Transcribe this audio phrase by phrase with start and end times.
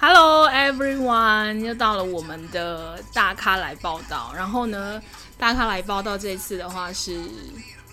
[0.00, 4.32] Hello everyone，又到了我们的大咖来报道。
[4.32, 5.02] 然后呢，
[5.36, 7.20] 大咖来报道这次的话是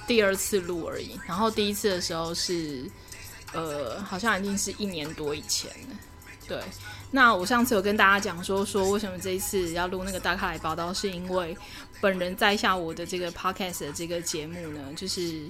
[0.05, 1.19] 第二次录而已。
[1.25, 2.85] 然后第一次的时候是，
[3.53, 5.97] 呃，好像已经是一年多以前了。
[6.47, 6.61] 对，
[7.09, 11.57] 那我上次有跟大家讲说，说为什么这一次要录那个大咖来报道，是因为
[11.99, 15.41] 本人在下我的这个 podcast 的这个节目呢，就是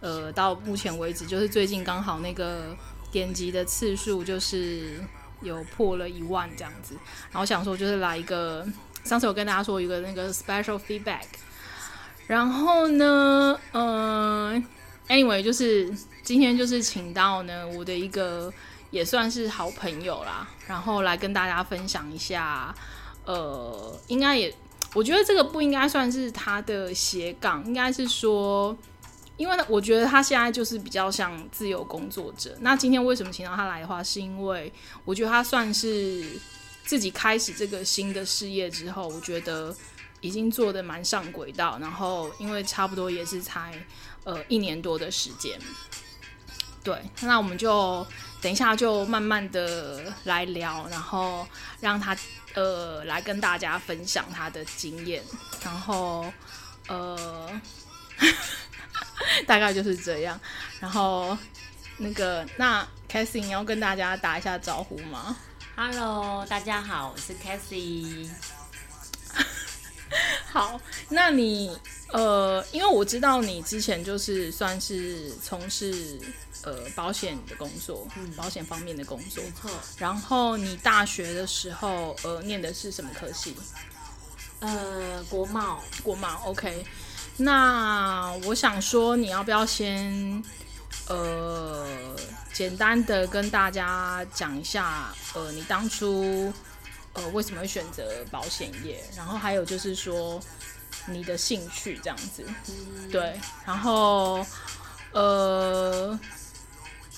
[0.00, 2.74] 呃，到目前为止，就是最近刚好那个
[3.12, 4.98] 点击的次数就是。
[5.44, 6.96] 有破了一万这样子，
[7.30, 8.66] 然后想说就是来一个，
[9.04, 11.24] 上次我跟大家说一个那个 special feedback，
[12.26, 14.64] 然后呢，嗯、
[15.08, 15.88] 呃，anyway 就是
[16.22, 18.52] 今天就是请到呢我的一个
[18.90, 22.74] 也算是好朋友啦，然后来跟大家分享一下，
[23.24, 24.52] 呃，应该也
[24.94, 28.76] 我觉得这个不应该算是他的斜杠，应该是说。
[29.36, 32.56] 因为呢，我觉得他现在就是比较像自由工作者。
[32.60, 34.72] 那今天为什么请到他来的话，是因为
[35.04, 36.24] 我觉得他算是
[36.84, 39.74] 自己开始这个新的事业之后，我觉得
[40.20, 41.78] 已经做得蛮上轨道。
[41.80, 43.74] 然后因为差不多也是才
[44.22, 45.58] 呃一年多的时间，
[46.84, 48.06] 对，那我们就
[48.40, 51.44] 等一下就慢慢的来聊，然后
[51.80, 52.16] 让他
[52.54, 55.24] 呃来跟大家分享他的经验，
[55.64, 56.32] 然后
[56.86, 57.60] 呃。
[59.46, 60.38] 大概就是这样，
[60.80, 61.36] 然后
[61.98, 65.36] 那个那 Cassie 你要跟大家打一下招呼吗
[65.76, 68.28] ？Hello，大家好，我是 Cassie。
[70.52, 71.76] 好，那你
[72.12, 76.20] 呃，因为我知道你之前就是算是从事
[76.62, 79.70] 呃保险的工作，嗯，保险方面的工作，没错。
[79.98, 83.56] 然后你大学的时候呃念的是什么科系？
[84.60, 86.86] 呃，国贸，国贸，OK。
[87.36, 90.42] 那我想说，你要不要先，
[91.08, 91.86] 呃，
[92.52, 96.52] 简单的跟大家讲一下，呃，你当初，
[97.12, 99.04] 呃，为什么会选择保险业？
[99.16, 100.40] 然后还有就是说，
[101.06, 104.46] 你的兴趣这样子，嗯、对，然后，
[105.12, 106.18] 呃。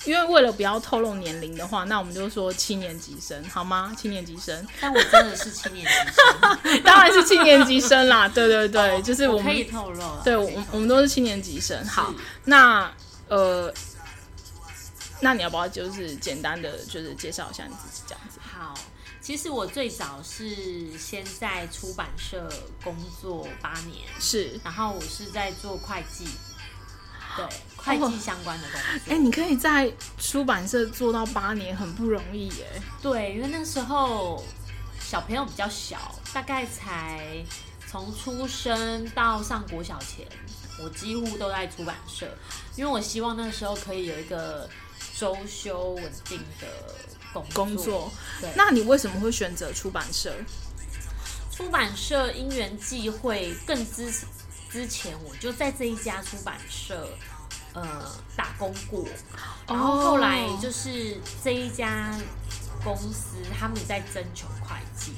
[0.05, 3.93] 因为为了不要透露年龄的话，那我们就说七年级生好吗？
[3.97, 8.27] 七年级生，但我真的是七年级生， 当然是七年级生啦。
[8.33, 10.21] 对对对，哦、就是我们我可以透露了。
[10.23, 11.85] 对，我我们都是七年级生。
[11.85, 12.13] 好，
[12.45, 12.91] 那
[13.27, 13.73] 呃，
[15.21, 18.39] 那你要不要就是简单的就是介绍一下你自己这样子？
[18.39, 18.73] 好，
[19.21, 22.47] 其实我最早是先在出版社
[22.83, 26.25] 工作八年，是，然后我是在做会计。
[27.35, 27.45] 对，
[27.75, 29.11] 会计相关的东西。
[29.11, 32.81] 哎、欸，你可以在出版社做到八年，很不容易耶。
[32.99, 34.43] 对，因为那时候
[35.09, 37.41] 小朋友比较小，大概才
[37.89, 40.27] 从出生到上国小前，
[40.83, 42.27] 我几乎都在出版社，
[42.75, 44.69] 因为我希望那时候可以有一个
[45.15, 46.67] 周休稳定的
[47.31, 47.65] 工作。
[47.65, 48.11] 工作。
[48.41, 50.35] 对，那你为什么会选择出版社？
[51.53, 54.13] 出版社因缘际会更之。
[54.69, 57.07] 之前我就在这一家出版社，
[57.71, 59.05] 呃，打工过，
[59.65, 62.13] 然后后来就是这一家
[62.95, 65.11] 公司他们在征求会计，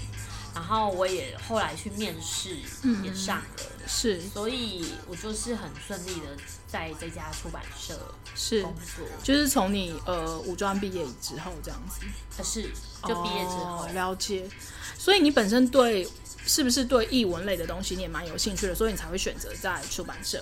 [0.56, 2.58] 然后我也后来去面试，
[3.04, 6.38] 也上了，嗯，是，所以我就是很顺利的
[6.68, 8.62] 在这家出版社是。
[8.64, 12.02] 工作，是就是从你呃武装毕业之后这样子，
[12.36, 12.64] 可是
[13.08, 14.50] 就毕业之后，哦，了解，
[14.98, 16.10] 所以你本身对。
[16.46, 20.42] 是不是对译文类的东西你也蛮有兴趣的，所以你才会选择在出版社？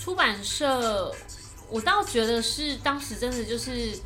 [0.00, 1.14] 出版社，
[1.68, 3.96] 我倒觉得是当时真的就是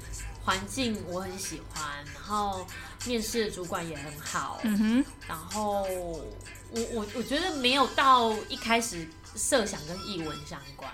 [0.45, 2.67] 环境我很喜欢，然后
[3.07, 10.91] 面试的主管也很好，嗯哼，然后我我我觉得没有到一开始设想跟译文相关，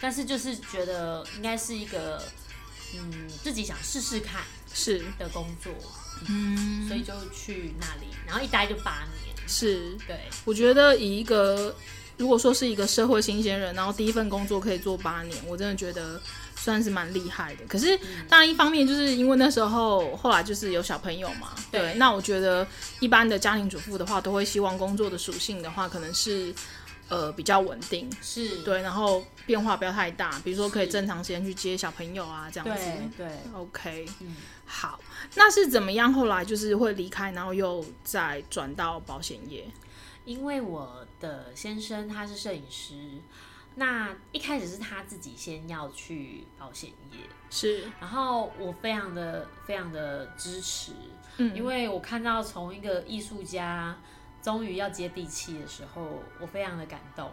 [0.00, 2.22] 但是就是觉得应该是一个
[2.94, 4.42] 嗯自己想试试看
[4.74, 5.72] 是的工作，
[6.28, 9.36] 嗯，所以就去那里，然后一待就八年。
[9.46, 9.96] 是。
[10.06, 11.74] 对，我觉得以一个
[12.16, 16.20] 如果说是一个社会新鲜人，然后第一份工作可以做八年，我真的觉得
[16.68, 17.64] 算是蛮厉害的。
[17.66, 17.98] 可是
[18.28, 22.66] 当然一方面就是因为那时候后来就是有小朋友嘛，对，对，那我觉得
[23.00, 26.54] 一般的家庭主妇的话，都会希望工作的属性的话，可能是
[27.08, 32.84] 呃比较稳定，是对，然后变化不要太大，比如说可以正常时间去接小朋友啊这样子，
[33.16, 34.36] 对，对，OK，嗯。
[34.70, 35.00] 好，
[35.34, 36.12] 那是怎么样？
[36.12, 39.66] 后来就是会离开，然后又再转到保险业。
[40.26, 42.94] 因为我的先生他是摄影师，
[43.78, 50.92] 那一开始是他自己先要去保险业，是，然后我非常的非常的支持，
[51.36, 53.96] 嗯，因为我看到从一个艺术家
[54.42, 57.30] 终于要接地气的时候，我非常的感动。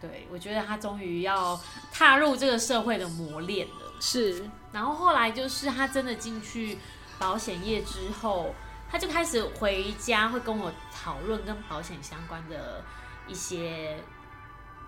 [0.00, 1.58] 对，我觉得他终于要
[1.92, 3.94] 踏入这个社会的磨练了。
[4.00, 6.76] 是，然后后来就是他真的进去
[7.18, 8.52] 保险业之后，
[8.90, 12.84] 他就开始回家会跟我讨论跟保险相关的
[13.26, 13.96] 一些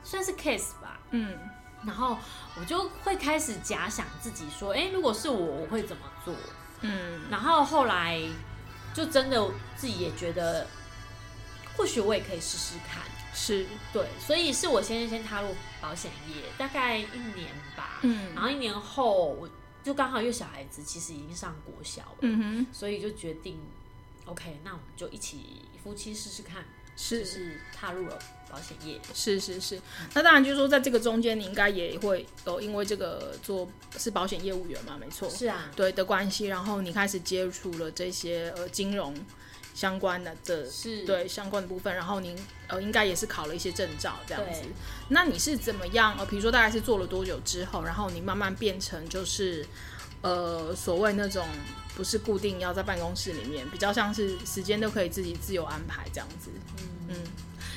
[0.06, 1.36] 算是 case 吧，嗯，
[1.84, 2.16] 然后
[2.56, 6.32] 我就会开始假想自己说，哎，如果是我，我会怎么做？
[6.82, 8.22] 嗯，然后后来
[8.94, 10.64] 就真的自己也觉得，
[11.76, 13.02] 或许我也可以试试看。
[13.34, 15.48] 是对，所以是我先先踏入
[15.80, 17.98] 保险业，大概一年吧。
[18.02, 19.48] 嗯，然后一年后，我
[19.82, 22.16] 就刚好有小孩子，其实已经上国小了。
[22.20, 23.60] 嗯哼，所以就决定
[24.24, 26.64] ，OK，那我们就一起夫妻试试看，
[26.96, 28.18] 是就是踏入了
[28.56, 28.98] 保险业。
[29.12, 29.78] 是是是，
[30.14, 33.68] 那当然就是说，在这个中间，你应该也会有因为这个做
[33.98, 35.28] 是保险业务员嘛，没错。
[35.28, 39.14] 是啊，对的关系，然后你开始接触了这些呃金融。
[39.76, 42.34] 相关的这是对相关的部分，然后您
[42.66, 44.62] 呃应该也是考了一些证照这样子。
[45.10, 49.66] 那你是怎么样呃，比如说大概是做了多久之后，然后你慢慢变成就是
[50.22, 51.46] 呃所谓那种
[51.94, 56.48] 不是固定要在办公室里面，比较像是时间都可以自己自由安排这样子。
[56.78, 57.16] 嗯，嗯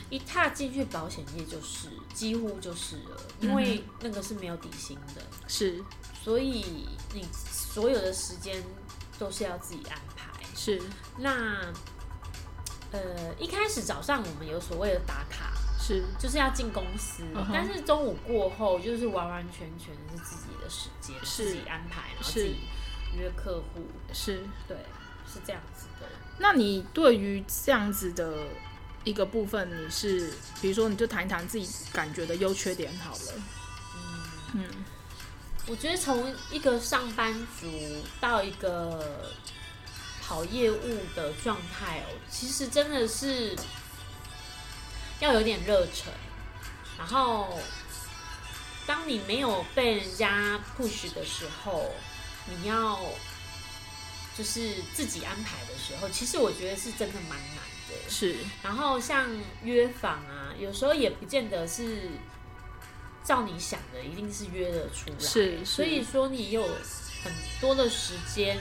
[0.10, 5.84] 一踏进去保险业就是几乎就是了，因为那个是没有底薪的，是，
[6.24, 8.64] 所以你所有的时间
[9.20, 10.44] 都是要自己安排。
[10.56, 10.82] 是，
[11.20, 11.72] 那
[12.92, 17.50] 呃一开始早上我们有所谓的打卡，是就是要进公司，uh huh.
[17.54, 22.56] 但是中午过后就是完完全全是自己的时间，是自己安排，然后自己
[23.16, 24.76] 约客户，是对，
[25.26, 26.08] 是这样子的。
[26.40, 28.48] 那你对于这样子的
[29.10, 33.34] 一个部分，你是比如说你就谈一谈自己感觉的优缺点好了。
[33.96, 34.24] 嗯
[34.54, 34.64] 嗯，
[35.68, 37.68] 我觉得从一个上班族
[38.22, 39.32] 到一个。
[40.30, 43.56] 跑业务的状态哦，其实真的是
[45.20, 46.14] 要有点热忱。
[47.00, 47.58] 然后，
[48.86, 51.92] 当你没有被人家 push 的时候，
[52.46, 53.00] 你要
[54.39, 57.57] 就是自己安排的时候，其实我觉得是真的蛮难
[57.89, 58.09] 的。
[58.09, 58.38] 是。
[58.63, 59.27] 然后像
[59.63, 62.12] 约访啊，有时候也不见得是
[63.21, 65.19] 照你想的，一定是约得出来。
[65.19, 65.59] 是。
[65.59, 65.65] 是。
[65.65, 66.63] 所以说，你有
[67.24, 68.57] 很多的时间。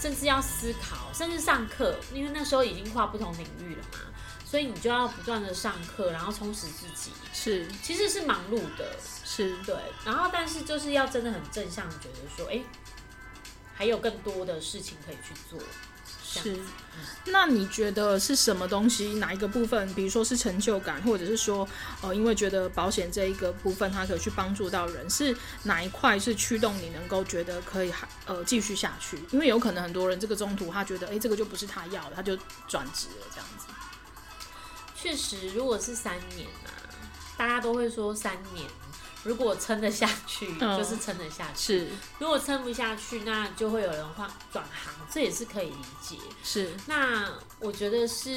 [0.00, 4.00] 甚至要思考，甚至上课，因为那时候已经跨不同领域了嘛，
[4.44, 7.12] 所以你就要不断的上课，然后充实自己。
[7.32, 9.76] 是，其实是忙碌的，是对。
[10.04, 12.64] 然后，但是就是要真的很正向，觉得说，哎、欸，
[13.74, 15.58] 还有更多的事情可以去做。
[16.24, 16.58] 是，
[17.26, 19.14] 那你觉得是什么东西？
[19.14, 19.92] 哪一个部分？
[19.92, 21.68] 比如说是成就感，或者是说，
[22.00, 29.22] 呃，因为觉得保险这一个部分，它可以去帮助到人，是哪一块是驱动你能够觉得可以还呃继续下去？
[29.30, 32.34] 因为有可能很多人这个中途他觉得，哎，这个就不是他要的，他就
[32.66, 33.66] 转职了这样子。
[34.96, 36.72] 确实，如果是三年啊，
[37.36, 38.66] 大家都会说三年。
[39.24, 41.88] 如果撑得下去，嗯、就是撑得下去；是
[42.18, 46.16] 如果撑不下去，那就会有人换转行，这也是可以理解。
[46.42, 48.30] 是，那我觉得是，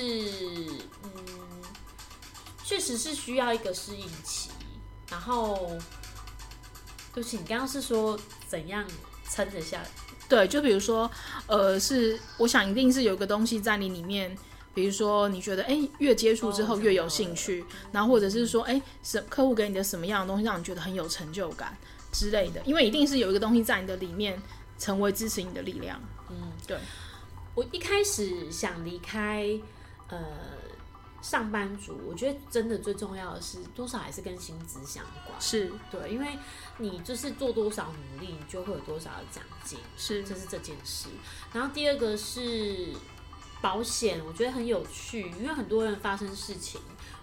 [1.04, 1.10] 嗯，
[2.64, 4.52] 确实是需要一个适应期。
[5.10, 5.78] 然后，
[7.14, 8.86] 对不起，你刚刚是说怎样
[9.30, 9.82] 撑得下？
[10.28, 11.10] 对，就比如说，
[11.48, 14.38] 呃，是我想一定是有个东西在你里面。
[14.76, 17.64] 比如说，你觉得哎，越接触之后越有兴趣，
[17.94, 21.76] 然后或者是说，哎，什客户给你的什么样的东西让你觉得很有成就感
[22.12, 22.62] 之类的？
[22.66, 24.40] 因为一定是有一个东西在你的里面
[24.78, 25.98] 成为支持你的力量。
[26.30, 26.78] 嗯，对。
[27.54, 29.50] 我一开始想离开
[30.10, 30.20] 呃
[31.22, 35.40] 上班族，我觉得真的最重要的是多少还是跟薪资相关。
[35.40, 36.38] 是对，因为
[36.80, 39.80] 你就是做多少努力，你就会有多少的奖金。
[39.96, 41.08] 是，这是这件事。
[41.54, 42.90] 然后第二个是。
[43.66, 46.80] 保险我觉得很有趣，因为很多人发生事情，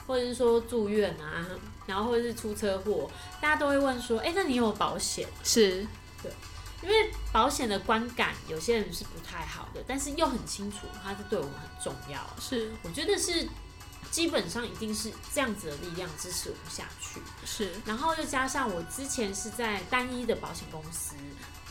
[0.09, 1.47] 或者是说住院啊，
[1.87, 3.09] 然后或者是出车祸，
[3.41, 5.87] 大家都会问说：“哎、欸，那你有保险？”是，
[6.21, 6.33] 对，
[6.83, 12.19] 因为保险的观感有些人是不太好的，但是又很清楚它是对我们很重要。
[12.41, 13.49] 是，我觉得是
[14.11, 17.21] 基本上一定是这样子的力量支持我们下去。
[17.47, 21.15] 是，然后又加上我之前是在单一的保险公司，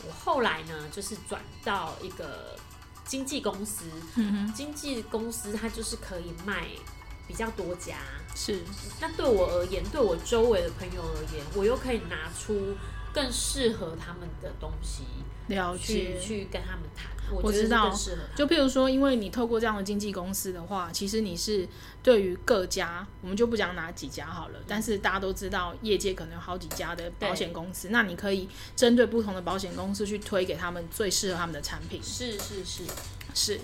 [0.06, 2.58] 我后来呢就是转到一个。
[3.04, 3.84] 经纪公司，
[4.54, 6.66] 经纪公司它就是可以卖
[7.26, 7.98] 比较多家，
[8.34, 8.62] 是。
[9.00, 12.74] 那对我而言，对我周围的朋友而言，我又可以拿出
[13.12, 15.02] 更适合他们的东西，
[15.48, 17.10] 了解，去跟他们谈。
[17.30, 17.90] 我知道，
[18.36, 21.66] 就譬如说，因为你透过这样的经纪公司的话，其实你是
[22.02, 32.02] 对于各家，我们就不讲哪几家好了，但是大家都知道，业界可能有好几家的保险公司，那你可以针对不同的保险公司去推给他们最适合他们的产品。
[32.02, 32.84] 是是是
[33.32, 33.58] 是。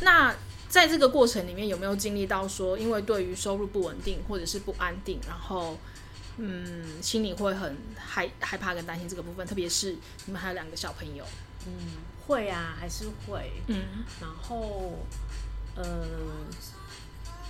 [0.00, 0.32] 那
[0.68, 5.76] 在这个过程里面，有没有经历到说，因为对于收入不稳定或者是不安定，然后
[6.38, 11.24] 嗯，心里会很害害怕跟担心这个部分，特别是你们还有两个小朋友，
[11.66, 11.72] 嗯。
[12.28, 13.50] 会啊，还是会。
[13.68, 14.98] 嗯，然后，
[15.74, 16.06] 呃，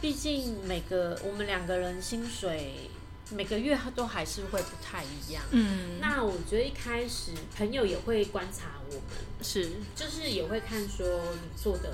[0.01, 2.89] 毕竟每个我们两个人薪水
[3.33, 5.43] 每个月都还是会不太一样。
[5.51, 9.03] 嗯，那我觉得一开始朋友也会观察我们，
[9.43, 11.05] 是，就是也会看说
[11.35, 11.93] 你做的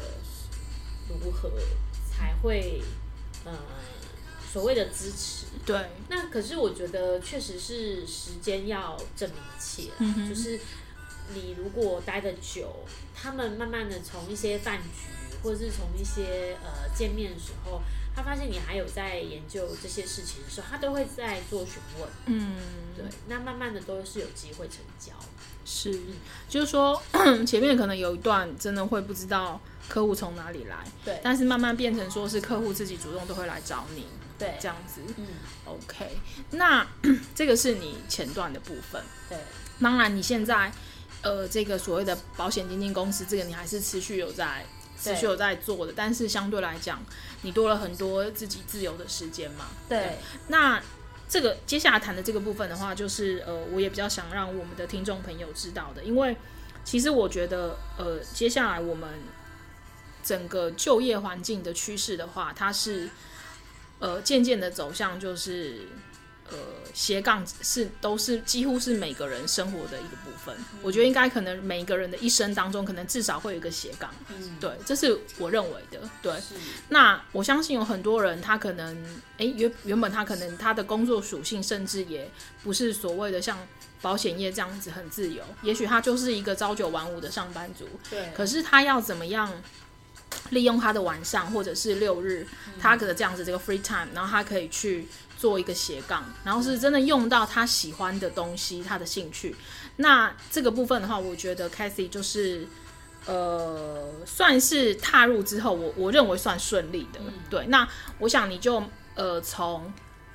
[1.09, 1.51] 如何，
[2.07, 2.83] 才会
[3.47, 3.53] 呃
[4.55, 5.47] 所谓的支持。
[5.67, 10.61] 对，那可是我觉得确实是时间要证明一切，嗯，就是。
[11.33, 12.85] 你如果待得久，
[13.17, 15.09] 他们慢慢的从一些饭局，
[15.43, 17.81] 或者是从一些呃见面的时候，
[18.15, 22.09] 他发现你还有在研究这些事情的时候，他都会在做询问。
[22.27, 22.57] 嗯，
[22.95, 25.15] 对，那慢慢的都是有机会成交。
[25.65, 25.99] 是，
[26.47, 27.03] 就是说
[27.49, 29.59] 前面可能有一段真的会不知道
[29.89, 34.07] 客户从哪里来，对，但是慢慢变成说是客户自己主动都会来找你，
[34.39, 35.01] 对，这样子。
[35.17, 35.27] 嗯
[35.65, 36.19] ，OK，
[36.51, 36.87] 那
[37.35, 39.03] 这个是你前段的部分。
[39.29, 39.39] 对，
[39.81, 40.73] 当然你现在。
[41.23, 44.63] 呃，这个所谓的保险经纪公司，这个你还是持续有在
[45.01, 47.03] 持续有在做的，但是相对来讲，
[47.41, 49.69] 你多了很多自己自由的时间嘛。
[49.89, 50.01] 对。
[50.01, 50.83] 对，那
[51.27, 56.37] 这个接下来谈的这个部分的话，就是呃，我也比较想让我们的听众朋友知道的，因为
[56.85, 59.09] 其实我觉得呃，接下来我们
[60.23, 63.09] 整个就业环境的趋势的话，它是
[63.99, 65.89] 呃渐渐的走向就是。
[66.51, 66.59] 呃，
[66.93, 70.55] 斜杠是都是几乎是每个人生活的一个部分。
[70.59, 74.13] 嗯、我觉得应该可能每一个人的一生当中，可能至少会有一个斜杠。
[74.29, 75.99] 嗯，对，这是我认为的。
[76.21, 76.35] 对，
[76.91, 78.95] 那我相信有很多人，他可能
[79.39, 82.31] 哎原原本他可能他的工作属性，甚至也
[82.63, 83.59] 不是所谓的像
[84.03, 85.43] 保险业这样子很自由。
[85.63, 87.89] 也许他就是一个朝九晚五的上班族。
[88.11, 88.29] 对。
[88.35, 89.51] 可是他要怎么样
[90.51, 95.07] 利用他的晚上或者是六日，嗯、他可能这样子这个 free time，然后他可以去。
[95.37, 99.55] 做一个斜杠，然后是真的用到他喜欢的东西，他的兴趣。
[99.97, 102.67] 那这个部分的话，我觉得 Cathy 就是，
[103.27, 107.21] 呃，算是踏入之后，我我认为算顺利的。
[107.27, 107.87] 嗯、对，那
[108.21, 108.83] 我想你就
[109.17, 109.93] 呃从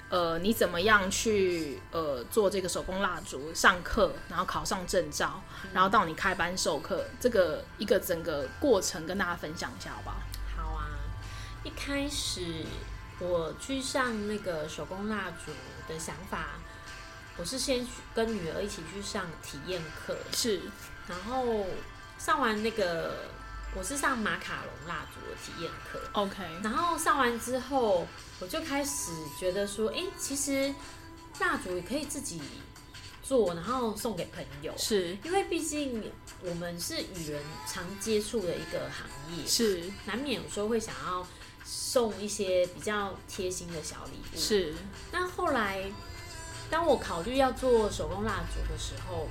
[0.09, 10.15] 呃你怎么样去呃做这个手工蜡烛上课，然后考上证照，嗯、然后到你开班授课，这个一个整个过程跟大家分享一下，好不好？
[10.57, 10.89] 好啊，
[11.63, 12.65] 一开始。
[13.21, 15.51] 我去上那个手工蜡烛
[15.89, 16.51] 的想法，
[17.35, 17.85] 我是先
[18.15, 20.61] 跟女儿一起去上体验课，是，
[21.05, 21.65] 然后
[22.17, 23.13] 上完那个，
[23.75, 28.07] 我是上马卡龙蜡烛的体验课，OK，然后上完之后，
[28.39, 30.73] 我就开始觉得说，哎，其实
[31.39, 32.41] 蜡烛也可以自己
[33.21, 36.11] 做，然后送给朋友，是因为毕竟
[36.43, 41.27] 我们是与人常接触的一个行业，是，难免有时候会想要。
[41.71, 44.39] 送一些比较贴心的小礼物。
[44.39, 44.73] 是。
[45.11, 45.83] 那后来，
[46.67, 49.27] 当我考虑要做手工蜡烛的时候，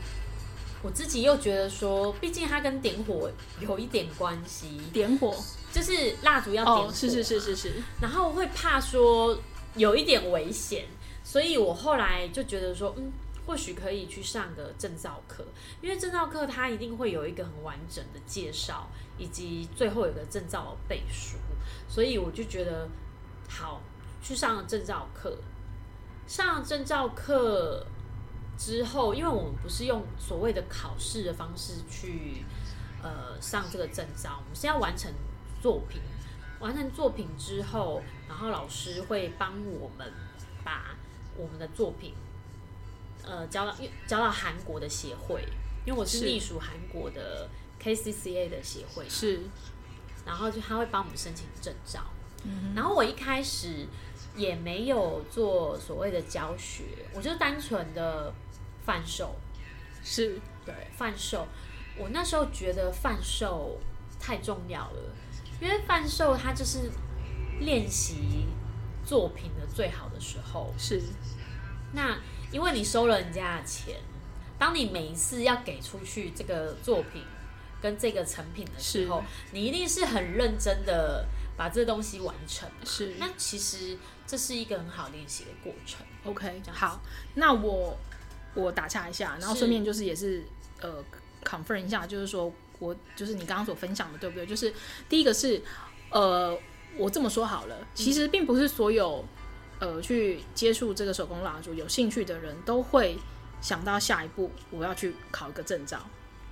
[0.80, 3.28] 我自己又觉得说，毕竟它跟点火
[3.60, 4.80] 有一点关系。
[4.92, 5.34] 点火
[5.78, 6.82] 就是蜡烛要点火。
[6.88, 7.72] 哦，是是是是是。
[8.00, 9.38] 然后会怕说
[9.76, 10.86] 有一点危险，
[11.22, 13.12] 所以我后来就觉得说，嗯，
[13.46, 15.44] 或许可以去上个证照课，
[15.80, 21.36] 因为证照课它一定会有一个很完整的介绍，以及最后有个证照的背书。
[21.88, 22.88] 所以我就觉得
[23.48, 23.80] 好，
[24.20, 25.38] 去上了证照课。
[26.26, 27.86] 上了证照课
[28.58, 32.44] 之后，因为我们不是用所谓的考试的方式去
[33.00, 35.10] 呃上这个证照，我们是要完成
[35.60, 36.00] 作品。
[36.60, 40.12] 完成作品之后，然后老师会帮我们
[40.64, 40.96] 把
[41.36, 42.14] 我们的作品
[43.22, 45.44] 呃交到交到韩国的协会，
[45.86, 47.48] 因为我是隶属韩国的
[47.80, 49.08] KCCA 的协会。
[49.08, 49.42] 是。
[50.26, 52.02] 然后就他会帮我们申请证照，
[52.44, 53.86] 嗯，然后我一开始
[54.36, 56.84] 也没有做所谓的教学，
[57.14, 58.30] 我就单纯的
[58.84, 59.36] 贩售，
[60.04, 61.46] 是对贩售。
[61.96, 63.78] 我那时候觉得贩售
[64.20, 65.14] 太重要了，
[65.60, 66.90] 因为贩售它就是
[67.60, 68.46] 练习
[69.04, 70.72] 作品的最好的时候。
[70.78, 71.02] 是，
[71.92, 72.18] 那
[72.50, 74.00] 因为你收了人家的钱，
[74.58, 77.22] 当你每一次要给出去这个作品。
[77.80, 79.22] 跟这个成品的时候，
[79.52, 81.24] 你一定是很认真的
[81.56, 82.68] 把这东西完成。
[82.84, 83.96] 是，那其实
[84.26, 86.04] 这是一个很好练习的过程。
[86.24, 87.00] OK，好，
[87.34, 87.96] 那我
[88.54, 90.44] 我打岔一下，然后顺便就是也是，是
[90.80, 91.04] 呃
[91.44, 94.46] confirm 一下，就是说我就是你刚刚所分享的，对不对？
[94.46, 94.72] 就是
[95.08, 95.60] 第一个是
[96.10, 96.58] 呃，
[96.96, 99.24] 我这么说好了，其实并不是所有
[99.78, 103.18] 呃去接触这个手工蜡烛有兴趣的人都会
[103.60, 106.00] 想到下一步我要去考一个证照。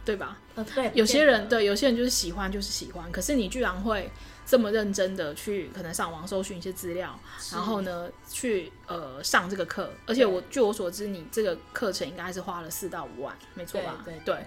[0.07, 0.39] 对吧？
[0.55, 3.11] 呃，对，有些人对，有些人就是喜欢，就是喜欢。
[3.11, 4.09] 可是你居然会
[4.47, 7.19] 这么认真的去，可能上网搜寻一些资料，
[7.53, 9.93] 然后呢，去呃上这个课。
[10.07, 14.01] 而且我据我所知，你这个课程应该是花了四到五万，没错吧？
[14.05, 14.47] 对对，对。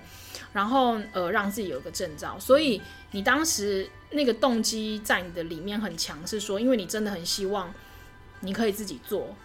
[0.54, 7.72] 然后呃，让自己有一个证照，所以你当时那个动机在你的里面很强，是说，因为你真的很希望
[8.40, 9.36] 你可以自己做，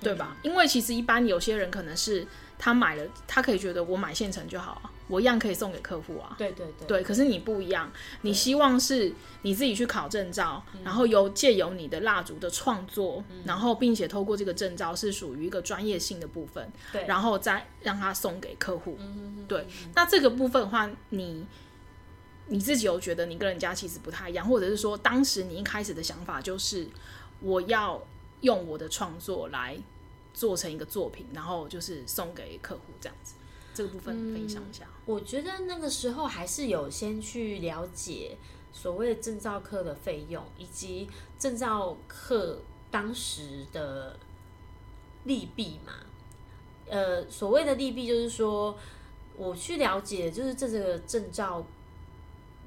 [0.00, 0.36] 对吧？
[0.36, 2.24] 嗯、因为其实一般有些人可能是
[2.58, 4.90] 他买了，他可以觉得我买现成就好啊。
[5.08, 7.02] 我一样可以送给客户啊，对对对，对。
[7.02, 7.90] 可是你不一样，
[8.22, 19.66] 你希望是你自己去考证照，然后由借由你的蜡烛的创作，嗯，然后并且透过这个证照是属于一个专业性的部分，对，然后再让他送给客户，嗯，对。
[19.94, 21.46] 那这个部分的话，你
[22.48, 26.86] 你自己有觉得你跟人家其实不太一样，或者是说当时你一开始的想法就是
[27.40, 28.04] 我要
[28.40, 29.78] 用我的创作来
[30.34, 33.35] 做成一个作品，然后就是送给客户这样子。
[33.76, 34.84] 这个部分分享一下。
[34.84, 38.38] 嗯，我觉得那个时候还是有先去了解
[38.72, 41.06] 所谓的证照课的费用，以及
[41.38, 42.58] 证照课
[42.90, 44.18] 当时的
[45.24, 45.92] 利弊嘛。
[46.88, 48.78] 呃，所谓的利弊就是说，
[49.36, 51.66] 我去了解，就是这个证照，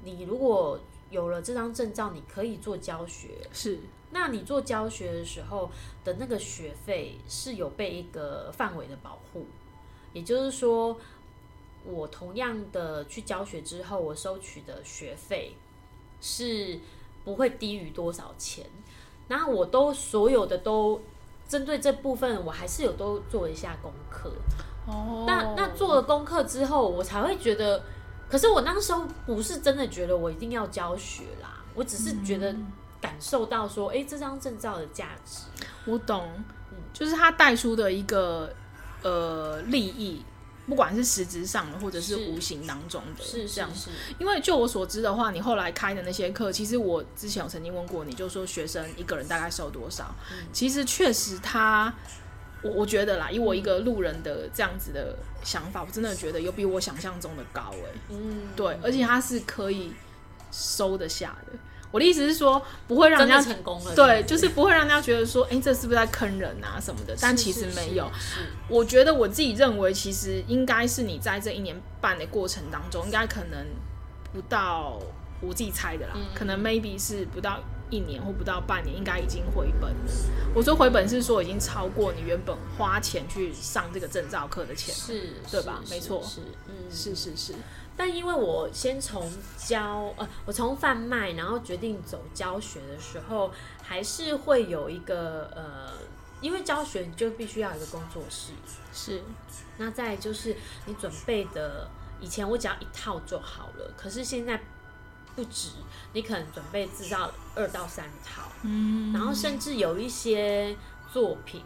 [0.04, 0.78] 你如果
[1.10, 3.30] 有了这张证照，你可以做教学。
[3.52, 5.70] 是，那你做教学的时候
[6.04, 9.46] 的那个学费是有被一个范围的保护。
[10.12, 10.98] 也就是说，
[11.84, 15.54] 我同样的去教学之后，我收取的学费
[16.20, 16.78] 是
[17.24, 18.66] 不会低于多少钱。
[19.28, 21.00] 然后我都所有的都
[21.48, 24.32] 针对这部分，我还是有都做一下功课。
[24.86, 27.82] 哦，那那做了功课之后，我才会觉得。
[28.28, 32.54] 可是我那个时候不是真的觉得我一定要教学啦，我只是觉得
[33.00, 35.44] 感受到说，哎、欸，这张证照的价值。
[35.84, 36.28] 我懂，
[36.70, 38.52] 嗯，就是他带出的一个。
[39.02, 40.22] 呃，利益，
[40.66, 43.70] 不管是实质上的，或者是无形当中的，是这样。
[44.18, 50.14] 因为就我所知的话，你后来开的那些课，其实我之前有曾经问过你，就说学生一个人大概收多少？
[50.32, 51.92] 嗯、其实确实他，
[52.62, 57.94] 我我觉得啦，以我一个路人的这样子的想法，我真的觉得有比我想象中的高哎、欸。
[58.10, 59.92] 嗯，对，而且他是可以
[60.52, 61.58] 收得下的。
[61.90, 67.16] 我的意思是说，不会让人家成功了，对，就是不会让人家觉得说，哎、欸，这是不是在坑人啊什么的？
[67.20, 68.10] 但其实没有。
[68.14, 73.66] 是是是是，我觉得我自己认为，其实应该是你在这一年半的过程当中，应该可能
[74.32, 75.00] 不到，
[75.40, 77.58] 我自己猜的啦，嗯、可能 maybe 是不到
[77.90, 80.12] 一年或不到半年，应该已经回本了。
[80.54, 85.82] 我说回本是说已经超过你原本花钱去上这个证照课的钱，是，对吧？
[85.90, 87.54] 没错，是，嗯，是是是。
[87.96, 95.92] 但因为我先从教呃，我从贩卖，然后决定走教学的时候，还是会有一个呃，
[96.40, 98.52] 因为教学你就必须要有一个工作室，
[98.94, 99.22] 是。
[99.76, 104.62] 那再就是你准备的，以前我只要一套就好了，可是现在
[105.36, 105.70] 不止，
[106.14, 110.74] 你可能准备制造二到三套，嗯，然后甚至有一些
[111.12, 111.62] 作品，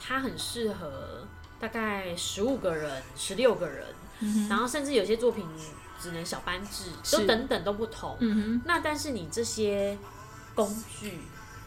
[0.00, 1.26] 它很适合
[1.58, 3.86] 大概十五个人、十六个人。
[4.48, 5.46] 然后甚至有些作品
[6.00, 8.16] 只能小班制，都等等都不同。
[8.20, 9.96] 嗯、那但是你这些
[10.54, 11.20] 工具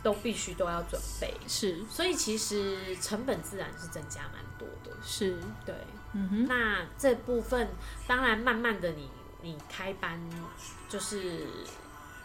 [0.04, 1.84] 都必须都要准备，是。
[1.89, 4.91] 所以其实成本自然是增加蛮多的。
[5.02, 5.74] 是，对。
[6.13, 6.46] 嗯哼。
[6.46, 7.70] 那这部分
[8.06, 9.10] 当然慢慢的你
[9.41, 10.20] 你开班
[10.89, 11.48] 就是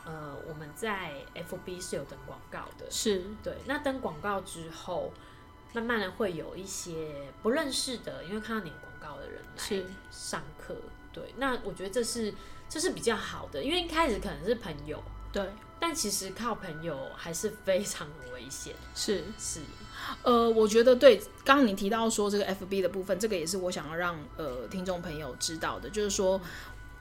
[0.04, 2.90] 呃我们在 FB 是有登广告的。
[2.90, 3.24] 是。
[3.42, 3.54] 对。
[3.66, 5.12] 那登广告之后，
[5.72, 8.70] 慢慢的会有一些不认识的，因为看到你。
[8.70, 8.89] 高
[9.20, 10.74] 的人来上课，
[11.12, 12.32] 对，那我觉得这是
[12.68, 15.02] 这是比较好的，因为一开始可能是朋友，
[15.32, 15.44] 对，
[15.78, 19.24] 但其实靠朋友还是非常的危险，是。
[19.38, 19.60] 是，
[20.22, 26.40] 呃，我觉得对，刚刚你提到说这个 FB 的部分，这个也是我想要让呃听众朋友知道的，就是说，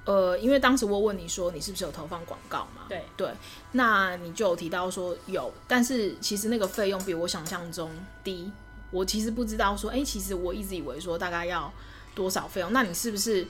[0.06, 3.04] 呃，因为当时我问你说你是不是有投放广告嘛，对。
[3.16, 3.32] 对，
[3.72, 7.92] 那你就有提到说有，但是其实那个费用比我想象中
[8.24, 8.52] 低。
[8.92, 11.72] 我其实不知道说，哎、欸，其实我一直以为说大概要
[12.16, 12.72] 多少费用？
[12.74, 13.48] 那你是不是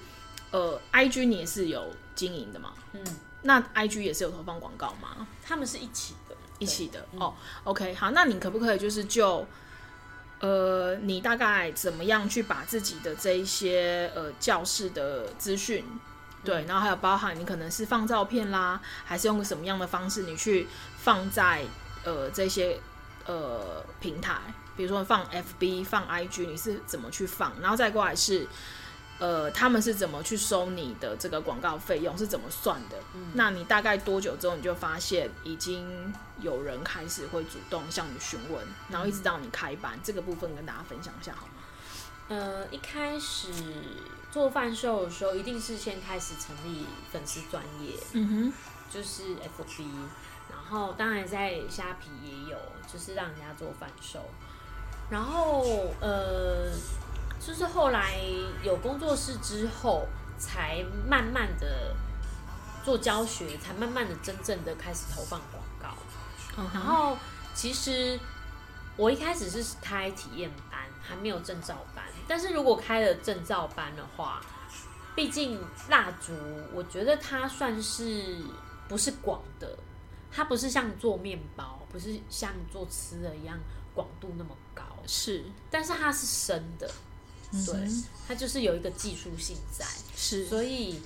[0.52, 2.74] 呃，IG 你也是有经营的嘛？
[2.94, 3.04] 嗯，
[3.44, 5.28] 那 IG 也是有投放广告吗？
[5.44, 7.34] 他们是一起的，一起的哦。
[7.64, 9.46] OK，好，那你可不可以就是就
[10.40, 15.86] 呃，你大概怎么样去把自己的这一些呃教室的资讯，
[16.44, 20.68] 对，然后还有包含你可能是放照片啦，还是用什么样的方式你去
[20.98, 21.64] 放在
[22.04, 22.80] 呃这些
[23.26, 24.40] 呃平台？
[24.80, 27.52] 比如说放 FB 放 IG，你是怎么去放？
[27.60, 28.48] 然后再过来是，
[29.20, 32.18] 呃，他们是怎么去收你的这个广告费用？
[32.18, 32.96] 是怎么算的？
[33.14, 33.32] 嗯。
[33.34, 41.54] 那你大概多久之后你就发现已经有人开始会主动向你询问，然后一直到你开班，这个部分跟大家分享一下好吗？
[42.30, 43.52] 呃，一开始
[44.32, 48.54] 做贩售的时候，一定是先开始成立粉丝专业，嗯哼，
[48.90, 49.84] 就是 FB，
[50.50, 54.24] 然后当然在虾皮也有，就是让人家做贩售，
[55.10, 55.64] 然后
[56.00, 56.72] 呃，
[57.40, 58.20] 就是后来
[58.64, 61.96] 有工作室之后，才慢慢的
[62.84, 65.98] 做教学，才慢慢的真正的开始投放广告，
[66.58, 67.18] 嗯，然后
[67.54, 68.20] 其实
[68.96, 72.06] 我一开始是开体验班，还没有证照班。
[72.28, 74.40] 但是如果开了证照班的话，
[75.16, 76.34] 毕竟蜡烛，
[76.72, 78.38] 我觉得它算是
[78.88, 79.76] 不是广的，
[80.32, 83.58] 它不是像做面包，不是像做吃的一样
[83.96, 84.69] 广度那么高，
[85.08, 86.92] 是，但是它是生的，
[87.66, 89.86] 对，嗯、它就是有一个技术性在，
[90.16, 91.02] 是，所以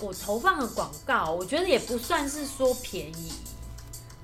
[0.00, 3.32] 我投放的广告，我觉得也不算是说便宜，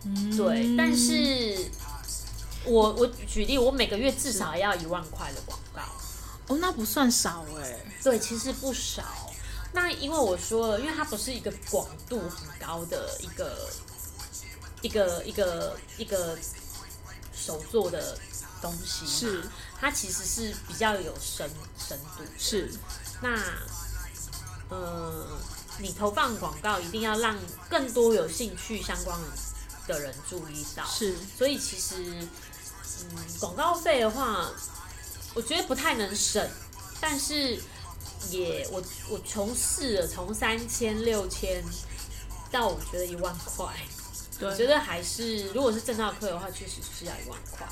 [0.05, 1.71] 嗯、对，但是
[2.65, 5.83] 我我举例，我每个月至少要一万块的广告。
[6.49, 7.85] 哦，那不算少哎。
[8.03, 9.03] 对，其实不少。
[9.73, 13.71] 那因为我说了，因为它不是一个广度很高的一个
[14.81, 16.39] 一个一个一个
[17.35, 18.19] 手做的
[18.61, 19.45] 东西，是
[19.81, 22.25] 它其实是比较有深深度。
[22.39, 22.73] 是。
[23.21, 23.37] 那
[24.69, 25.39] 呃，
[25.79, 27.37] 你投放广告一定要让
[27.69, 29.19] 更多有兴趣相关
[29.87, 30.85] 的人注意到。
[30.85, 31.17] 是。
[31.37, 32.29] 所以其实，
[33.03, 34.51] 嗯，广告费的话。
[35.35, 36.51] 我觉得不太能省，
[36.99, 37.57] 但是
[38.31, 41.63] 也我我从试了，从三千六千
[42.51, 43.67] 到我觉得一万块，
[44.41, 47.69] 我觉得还是如果是正道课的话，确实是要一万块，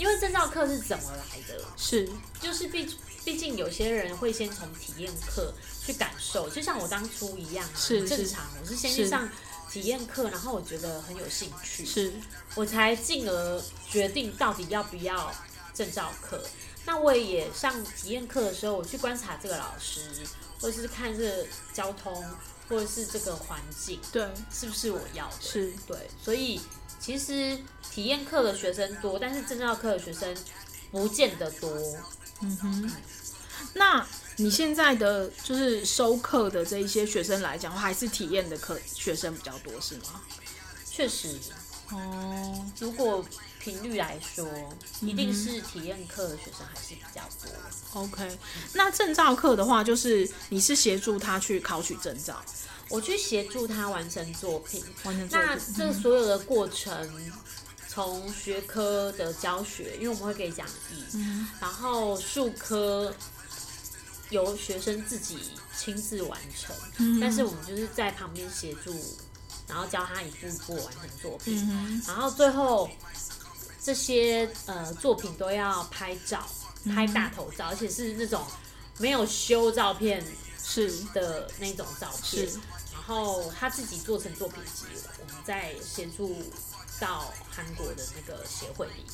[0.00, 1.62] 因为证照课是怎么来的？
[1.76, 2.08] 是
[2.40, 2.88] 就是毕
[3.22, 5.52] 毕竟有些人会先从体验课
[5.84, 9.28] 去感受，就像我当初一样啊，是正常，我是先去上
[9.70, 12.14] 体验课，然后我觉得很有兴趣，是
[12.54, 15.30] 我才进而决定到底要不要
[15.74, 16.42] 证照课。
[16.86, 20.00] 那我也上体验课的时候，我去观察这个老师，
[20.58, 22.24] 或者是看这个交通，
[22.70, 25.42] 或者是这个环境，对，是不是我要的？
[25.42, 26.58] 是对，所以
[27.00, 27.58] 其实
[27.90, 30.36] 体验课的学生多，但是证照课的学生
[30.90, 31.70] 不见得多。
[32.42, 32.92] 嗯哼，
[33.74, 40.20] 那你现在的就是收课的这一些学生来讲，还是体验的课学生比较多，是吗？
[40.84, 41.38] 确实。
[41.90, 43.24] 哦，如果。
[43.62, 44.48] 频率来说，
[45.02, 48.00] 一定是体验课的学生还是比较多。
[48.00, 48.38] OK，
[48.72, 52.42] 那证照课的话，就是你是协助他去考取证照，
[52.90, 54.84] 我去协助他完成作品。
[55.04, 55.48] 完成作品。
[55.48, 57.32] 那这所有的过程，
[57.88, 63.14] 从、嗯、学科的教学，因为我们会给讲义，嗯、然后术科
[64.28, 65.38] 由学生自己
[65.74, 68.94] 亲自完成、嗯，但是我们就是在旁边协助，
[69.66, 72.90] 然后教他一步一步完成作品，嗯、然后最后。
[73.82, 76.46] 这些呃作品都要拍照，
[76.94, 78.44] 拍大头照，嗯、而且是那种
[78.98, 80.22] 没有修照片
[80.62, 82.46] 是的那种照片。
[83.10, 84.84] 然后他自己做成作品集，
[85.18, 86.36] 我们再协助
[87.00, 89.04] 到韩国的那个协会里。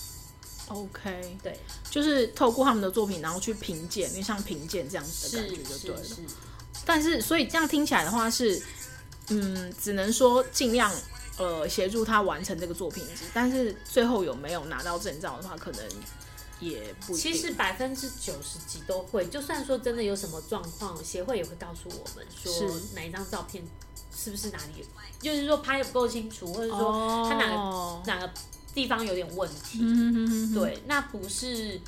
[0.69, 1.59] OK，对，
[1.91, 6.03] 就是透过他们的作品，然后去评鉴，因为像评鉴这样子的感觉就对了。
[6.03, 6.35] 是是是。
[6.85, 8.63] 但是，所以这样听起来的话是，
[9.29, 10.93] 嗯，只能说尽量。
[11.39, 15.87] 呃，协助他完成这个作品集，但是最后有没有拿到证照的话，可能
[16.61, 17.15] 也不。
[17.15, 23.63] 其实百分之九十几都会，就算说真的有什么状况，协会也会告诉我们说哪一张照片
[24.17, 24.87] 是不是哪里，
[25.21, 28.31] 就是说拍的不够清楚，或者说他哪个、哦、哪个
[28.75, 29.81] 地方有点问题。
[29.83, 31.79] 嗯、哼哼哼对，那不是，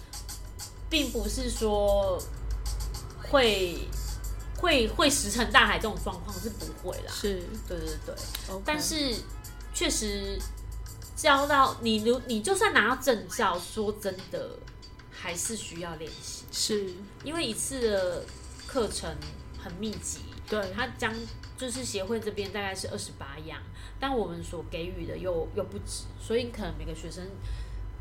[0.91, 2.23] 并不是说
[3.31, 3.89] 会。
[4.61, 7.41] 会会石沉大海这种状况是不会啦，是。
[7.69, 8.15] 对对对.
[8.65, 9.15] 但是
[9.73, 10.37] 确实
[11.15, 14.59] 教到你，如你就算拿到证照，说真的
[15.13, 16.93] 还是需要练习，是。
[17.23, 18.25] 因为一次的
[18.67, 19.09] 课程
[19.63, 21.15] 很密集，对，他将
[21.59, 23.61] 就是协会这边大概是二十八样，
[24.01, 27.29] 但我们所给予的又又不止，所以可能每个学生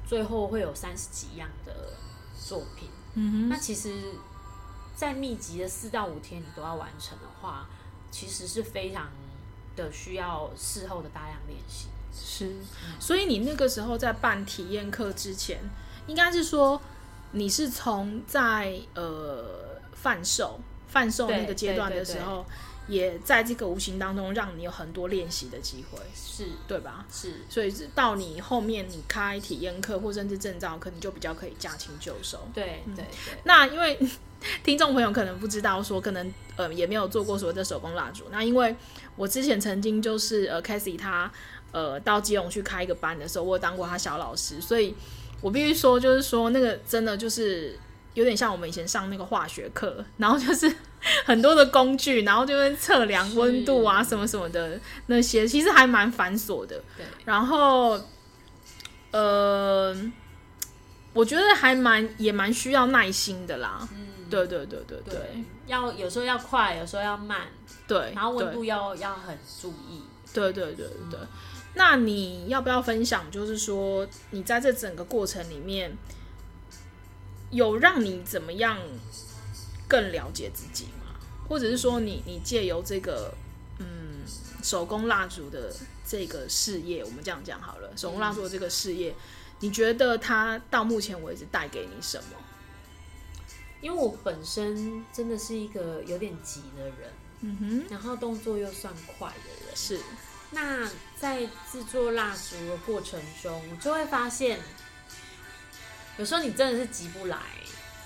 [0.07, 1.93] 最后会有三十几样的
[2.39, 3.91] 作品，嗯哼，那其实。
[4.97, 7.69] 在密集的四到五天你都要完成的话，
[8.09, 9.11] 其实是非常
[9.75, 11.89] 的需要事后的大量练习。
[12.11, 12.55] 是，
[12.99, 15.59] 所以你那个时候在办体验课之前，
[16.07, 16.81] 应该是说
[17.33, 22.43] 你是从在呃贩售贩售那个阶段的时候。
[22.87, 27.05] 也在这个无形当中，让你有很多练习的机会，是对吧？
[27.11, 32.47] 是，所以到你后面你开体验课或甚至证照可能就比较可以驾轻就熟。
[32.53, 33.37] 对、嗯、对对。
[33.43, 33.99] 那因为
[34.63, 38.23] 听众朋友可能不知道，说可能呃也没有做过所谓的手工蜡烛。
[38.31, 38.73] 那因为
[39.15, 41.29] 我之前曾经就是呃 Cathy 他
[41.73, 44.95] 呃到基隆去开一个班的时候，我有当过他小老师，所以
[45.41, 47.77] 我必须说就是说那个真的就是。
[48.17, 50.67] 有点像我们以前上那个化学课，然后就是
[51.23, 56.81] 很多的工具，然后就会测量温度啊什么什么的那些，其实还蛮繁琐的。
[56.97, 57.99] 对，然后
[59.11, 59.95] 呃，
[61.13, 63.87] 我觉得还蛮也蛮需要耐心的啦。
[63.93, 67.41] 嗯，对对对对对，对，要有时候要快，有时候要慢。
[67.87, 70.01] 对，然后温度要要很注意。
[70.33, 71.19] 对对对对。
[71.19, 71.27] 嗯
[71.79, 73.29] 那你要不要分享？
[73.29, 75.95] 就是说，你在这整个过程里面，
[77.51, 78.77] 有让你怎么样
[79.87, 81.15] 更了解自己吗？
[81.47, 83.33] 或者是说你，你你借由这个
[83.79, 84.25] 嗯
[84.61, 85.73] 手工蜡烛的
[86.05, 89.15] 这个事业，我们这样讲好了，手工蜡烛的这个事业，
[89.59, 92.37] 你觉得它到目前为止带给你什么？
[93.79, 99.99] 因为我本身真的是一个有点急的人，嗯哼，然后动作又算快的人，是。
[100.49, 104.59] 那在制作蜡烛的过程中，就会发现，
[106.17, 107.37] 有时候你真的是急不来，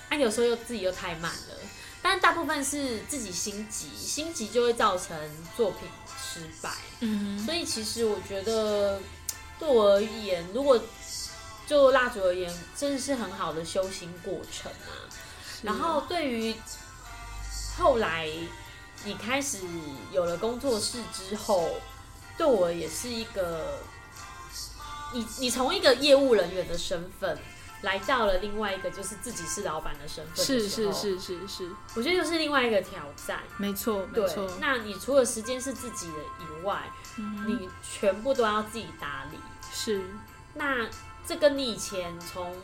[0.08, 1.56] 啊，有时候又自己又太慢了。
[2.00, 5.16] 但大部分是自己心急，心急就会造成
[5.56, 5.88] 作品
[6.20, 6.70] 失败。
[7.00, 9.00] 嗯哼，所以其实我觉得，
[9.58, 10.80] 对我而言，如果
[11.66, 15.08] 就蜡烛而言，真的是很好的修行过程啊。
[15.62, 16.54] 然后对于
[17.76, 18.28] 后来
[19.04, 19.58] 你开始
[20.10, 21.68] 有了工作室之后。
[22.38, 23.80] 对我也是一个，
[25.12, 27.38] 你你从一个业务人员的身份
[27.82, 33.42] 来到了另外一个就是自己是老板的身份，是是是是是，我觉得又是另外一个挑战。
[33.58, 34.50] 没错，没错。
[34.60, 39.38] 那你除了时间是自己的以外，嗯、你全部都要自己打理。
[39.72, 40.02] 是。
[40.54, 40.88] 那
[41.26, 42.54] 这跟你以前从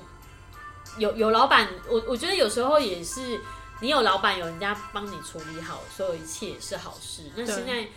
[0.96, 3.40] 有有老板，我我觉得有时候也是，
[3.80, 7.30] 你有老板，有人家帮你处理好所有一切是好事。
[7.36, 7.88] 那现在。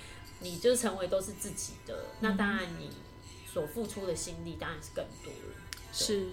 [0.43, 2.89] 你就成为都是自己的，那当然你
[3.45, 5.55] 所付出的心力当然是更多了。
[5.93, 6.29] 是，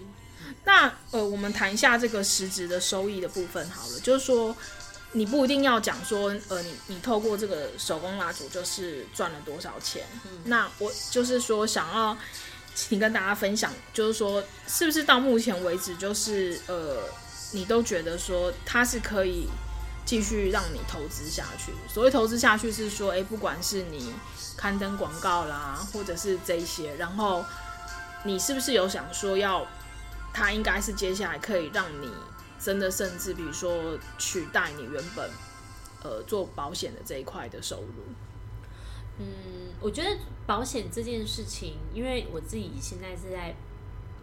[0.63, 3.99] 那呃，我们谈一下这个实质的收益的部分好了。
[3.99, 4.55] 就是说，
[5.13, 10.05] 你不一定要讲说，呃，你你透过这个手工蜡烛就是赚了多少钱。
[10.25, 10.41] 嗯。
[10.45, 12.17] 那我就是说，想要
[12.75, 17.03] 请跟大家分享，就是说，是不是到目前为止，就是呃，
[17.51, 19.47] 你都觉得说它是可以。
[20.05, 21.71] 继续让你投资下去。
[21.87, 24.11] 所谓投资下去是说，诶，不管是你
[24.57, 27.45] 刊登广告啦，或者是这一些，然后
[28.23, 29.67] 你是不是有想说要，
[30.33, 32.09] 它应该是接下来可以让你
[32.59, 35.29] 真的甚至比如说取代你原本
[36.03, 38.03] 呃做保险的这一块的收入？
[39.19, 39.25] 嗯，
[39.79, 40.09] 我觉得
[40.45, 43.55] 保险这件事情，因为我自己现在是在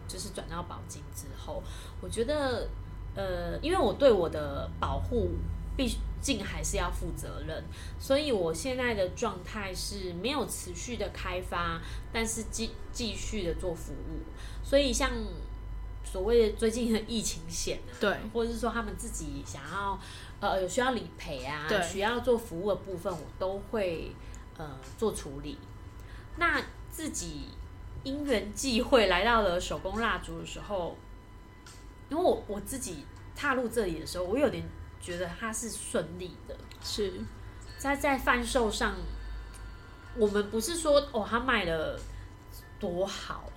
[0.07, 1.61] 就是转到保金之后，
[2.01, 2.67] 我觉得
[3.15, 5.31] 呃，因为我对我的保护。
[5.77, 7.63] 毕竟还是要负责任，
[7.99, 11.79] 所以我现在的状态是没有持续的开发，
[12.11, 14.23] 但是继继续的做服务。
[14.63, 15.11] 所以像
[16.11, 19.99] 所谓的最近的疫情险啊，对，或者是说他们自己想要
[20.39, 24.11] 呃有需要理赔啊，对，需要做服务的部分，我都会
[24.57, 25.57] 呃做处理。
[26.37, 27.49] 那自己
[28.03, 30.95] 因缘际会来到了手工蜡烛的时候，
[32.09, 34.63] 因为我我自己踏入这里的时候，我有点。
[34.99, 37.21] 觉得它是顺利的，是
[37.77, 38.95] 在在贩售上，
[40.17, 41.97] 我们不是说哦，他卖了
[42.79, 43.47] 多好，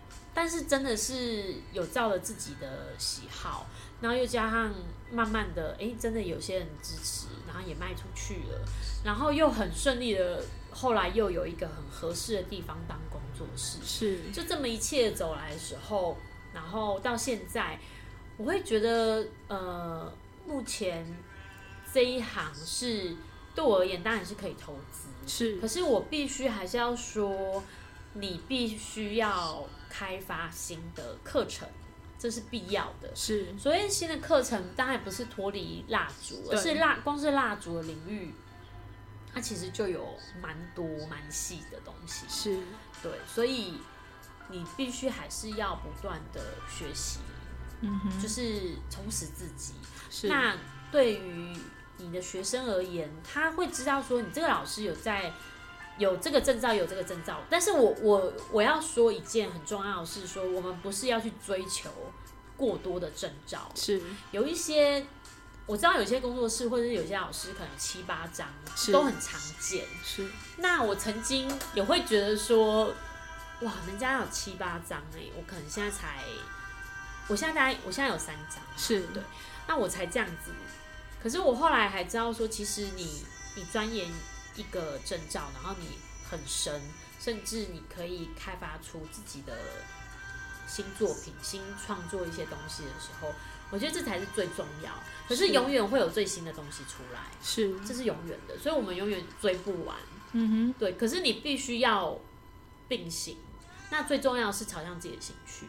[0.41, 3.67] 但是真的是有照了自己的喜好，
[4.01, 4.75] 然后又加上
[5.13, 8.65] 慢慢的，哎，真的有些人支持，然后也卖出去了，
[9.05, 16.17] 然后又很顺利的，后来又有一个很合适的地方当工作室，是就这么一切走来的时候，
[16.55, 17.79] 然后到现在，
[18.39, 20.11] 我会觉得，呃，
[20.47, 21.07] 目前。
[21.93, 23.15] 这一行是
[23.53, 25.61] 对我而言当然是可以投资，是。
[25.61, 27.63] 可是我必须还是要说，
[28.15, 31.69] 你必须要开发新的课程，
[32.19, 33.15] 这是必要的。
[33.15, 33.53] 是。
[33.59, 38.33] 所以新的课程当然不是脱离蜡烛，而是蜡光是蜡烛的领域，
[39.35, 42.25] 它其实就有蛮多蛮细的东西。
[42.29, 42.63] 是。
[43.03, 43.75] 对，所以
[44.49, 47.19] 你必须还是要不断的学习，
[47.81, 49.75] 嗯哼，就是充实自己。
[50.11, 50.29] 是。
[50.29, 50.57] 那
[50.93, 51.57] 对于
[51.97, 55.33] 你的学生而言，他会知道说你这个老师有在
[56.01, 57.41] 有这个证照，有这个证照。
[57.51, 61.91] 但是我我我要说一件很重要的事，说我们不是要去追求
[62.57, 63.71] 过多的证照。
[63.75, 65.07] 是有一些
[65.67, 68.49] 我知道有些工作室或者是有些老师可能七八张
[68.91, 69.85] 都很常见。
[70.03, 72.87] 是那我曾经也会觉得说，
[73.61, 76.25] 哇，人家有七八张哎，我可能现在才，
[77.29, 78.59] 我现在大概我现在有三张。
[78.77, 79.23] 是对，
[79.69, 80.51] 那我才这样子。
[81.23, 83.23] 可是我后来还知道说，其实你
[83.55, 84.09] 你钻研
[84.57, 86.81] 一个证照，然后你很深，
[87.19, 89.57] 甚至你可以开发出自己的
[90.67, 93.33] 新作品、新创作一些东西的时候，
[93.71, 94.93] 我觉得这才是最重要。
[95.29, 99.97] 可是永远会有最新的东西出来，是，这是永远的，所以我们永远追不完。
[100.33, 100.93] 嗯哼，对。
[100.93, 102.19] 可是你必须要
[102.89, 103.37] 并行，
[103.91, 105.67] 那最重要的是朝向自己的兴趣。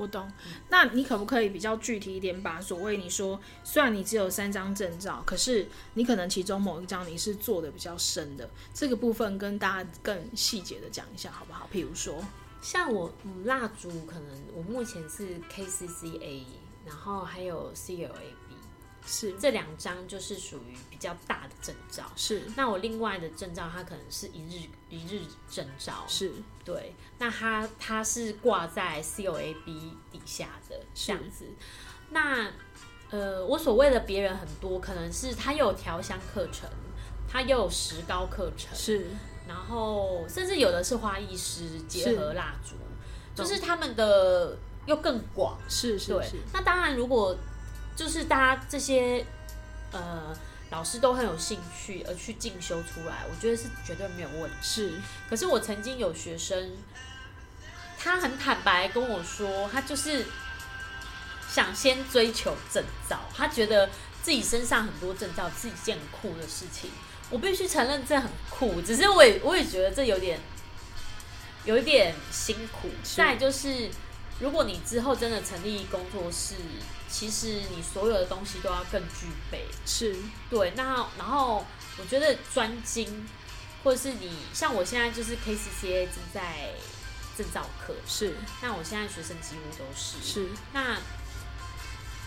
[0.00, 0.30] 我懂。
[0.70, 11.68] 那你可不可以比较具体一点，把所谓你说，虽然你只有三张证照，可是你可能其中某一张你是做的比较深的，这个部分跟大家更细节的讲一下，好不好？
[11.72, 12.24] 譬如说，
[12.62, 16.42] 像我，嗯，蜡烛可能我目前是 KCCA，
[16.86, 18.39] 然后还有 CLA。
[19.12, 22.44] 是这两张就是属于比较大的证照，是。
[22.54, 25.20] 那我另外的证照，它可能是一日一日
[25.50, 26.32] 证照，是
[26.64, 26.94] 对。
[27.18, 31.44] 那它它是挂在 COAB 底下的这样子。
[32.10, 32.52] 那
[33.10, 36.70] 呃，我所谓的别人很多，可能是他又有调香课程，
[37.28, 39.08] 他又有石膏课程，是。
[39.48, 42.76] 然后甚至有的是花艺师结合蜡烛，
[43.34, 46.36] 就是他们的又更广，是是是。
[46.52, 47.36] 那当然如果。
[48.00, 49.26] 就是大家这些
[49.92, 50.34] 呃
[50.70, 54.56] 老师都很有兴趣而去进修出来，我觉得是绝对没有问题。
[54.62, 54.94] 是，
[55.28, 56.70] 可是我曾经有学生，
[57.98, 60.24] 他很坦白跟我说，他就是
[61.46, 63.90] 想先追求证照，他觉得
[64.22, 66.90] 自己身上很多证照是一件很酷的事情。
[67.28, 70.40] 我必须承认这很酷，只是我也我也觉得这有点
[71.66, 72.88] 有一点辛苦。
[73.14, 73.90] 再就是。
[74.40, 76.54] 如果你之后真的成立工作室，
[77.10, 79.66] 其实你所有的东西都要更具备。
[79.84, 80.16] 是，
[80.48, 80.72] 对。
[80.76, 81.66] 那然后
[81.98, 83.28] 我觉得专精，
[83.82, 86.70] 或者是你像我现在就是 KCCA 正在
[87.36, 88.36] 证照课，是。
[88.62, 90.22] 那我现在学生几乎都是。
[90.22, 90.48] 是。
[90.72, 90.96] 那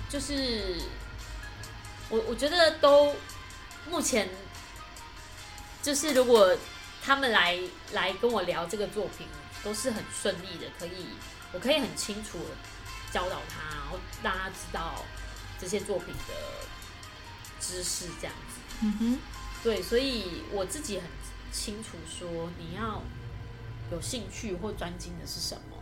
[0.09, 0.81] 就是
[2.09, 3.15] 我我觉得都
[3.89, 4.29] 目前
[5.81, 6.55] 就是如果
[7.01, 7.57] 他们来
[7.93, 9.27] 来跟我聊这个作品，
[9.63, 11.07] 都是很顺利的，可以。
[11.55, 12.45] 我可以很清楚的
[13.11, 15.03] 教导他，然后让他知道
[15.59, 16.33] 这些作品的
[17.59, 18.59] 知识，这样子。
[18.81, 19.17] 嗯哼，
[19.63, 21.07] 对，所以我自己很
[21.51, 23.01] 清楚说，你要
[23.91, 25.77] 有兴趣或专精的是什么，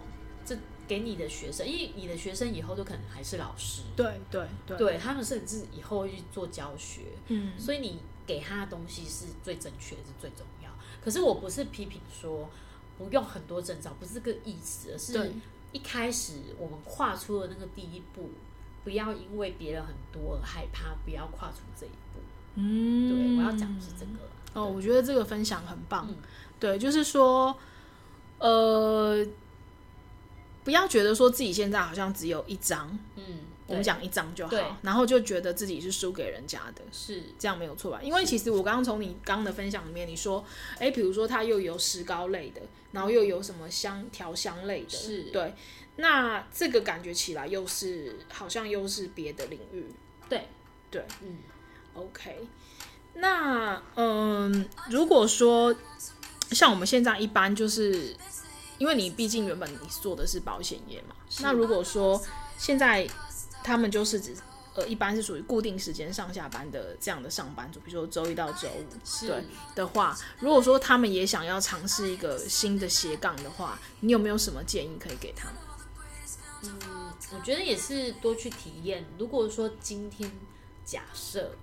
[0.46, 0.56] 这
[0.88, 3.84] 给你的学生，因为你的学生以后都可能还是老师。
[3.96, 7.02] 对对对，对他们甚至以后会去做教学。
[7.28, 10.70] 嗯，所以你给他的东西是最正确，是最重要。
[11.04, 12.48] 可是我不是批评说
[12.98, 15.34] 不用很多证照，不是这个意思，而是。
[15.72, 18.30] 一开始我们跨出了那个第一步，
[18.84, 22.20] 不要因为别人很多而害怕，不要跨出这一步。
[22.56, 24.12] 嗯，对，我要讲的是这个。
[24.54, 26.06] 哦，我觉得这个分享很棒。
[26.10, 26.16] 嗯、
[26.60, 27.58] 对，就是说，
[28.38, 29.26] 呃，
[30.64, 33.00] 不要觉得说自己现在好像只有一张。
[33.16, 33.24] 嗯，
[33.72, 37.24] 我们讲一张就好，然后就觉得自己是输给人家的，是。
[37.40, 38.00] 这样没有错吧？
[38.04, 40.44] 因为其实我刚刚从你刚刚的分享里面，你说，
[40.78, 42.62] 哎，比如说它又有石膏类的。
[42.92, 45.24] 然后又有什么香调香类的，是。
[45.32, 45.54] 对，
[45.96, 49.86] 那这个感觉起来又是好像又是别的领域，
[50.28, 50.46] 对。
[50.90, 51.38] 对，嗯
[51.94, 52.46] ，OK，
[53.14, 55.74] 那嗯，如果说
[56.50, 58.14] 像我们现在一般就是，
[58.78, 62.22] 因为你毕竟原本你做的是保险业嘛，那如果说
[62.58, 63.08] 现在
[63.64, 64.36] 他们就是指。
[64.74, 68.88] 呃，一般是属于固定时间上下班的这样的上班族，比如说周一到周五，
[69.28, 69.44] 对
[69.76, 75.56] 的话，如果说他们也想要尝试一个新的斜杠的话，你有没有什么建议可以给他们？
[76.64, 79.06] 嗯，我觉得也是多去体验。
[79.18, 80.32] 如果说今天
[80.86, 81.54] 假设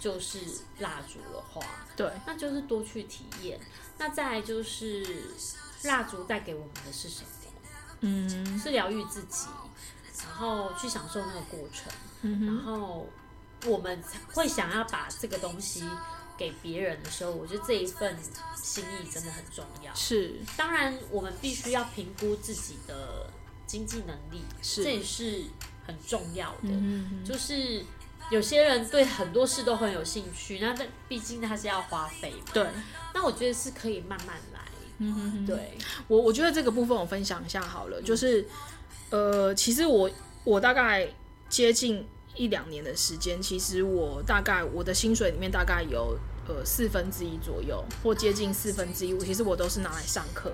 [0.00, 0.40] 就是
[0.80, 1.64] 蜡烛的话，
[1.94, 3.60] 对，那就是多去体验。
[3.96, 5.30] 那再来就是
[5.84, 7.28] 蜡烛带给我们的是什么？
[8.00, 9.46] 嗯，是疗愈自己。
[10.24, 13.06] 然后去享受那个过程，嗯，然后
[13.66, 14.02] 我们
[14.32, 15.84] 会想要把这个东西
[16.38, 18.16] 给别人的时候，我觉得这一份
[18.56, 19.94] 心意真的很重要。
[19.94, 23.28] 是，当然我们必须要评估自己的
[23.66, 25.44] 经济能力，是，这也是
[25.86, 26.68] 很重要的。
[26.70, 27.84] 嗯，就是
[28.30, 32.52] 有些人对很多事都很有兴趣，那但毕竟他是要花费嘛。
[32.54, 32.66] 对，
[33.12, 34.60] 那我觉得是可以慢慢来。
[34.98, 35.76] 嗯哼哼，对，
[36.08, 38.48] 我我觉得这个部分我分享一下好了，就是。
[39.10, 40.10] 呃，其实我
[40.44, 41.08] 我大概
[41.48, 50.52] 接近一两年的时间，其实我大概我的薪水里面大概有呃四分之一左右，或接近四分之一，我其实我都是拿来上课。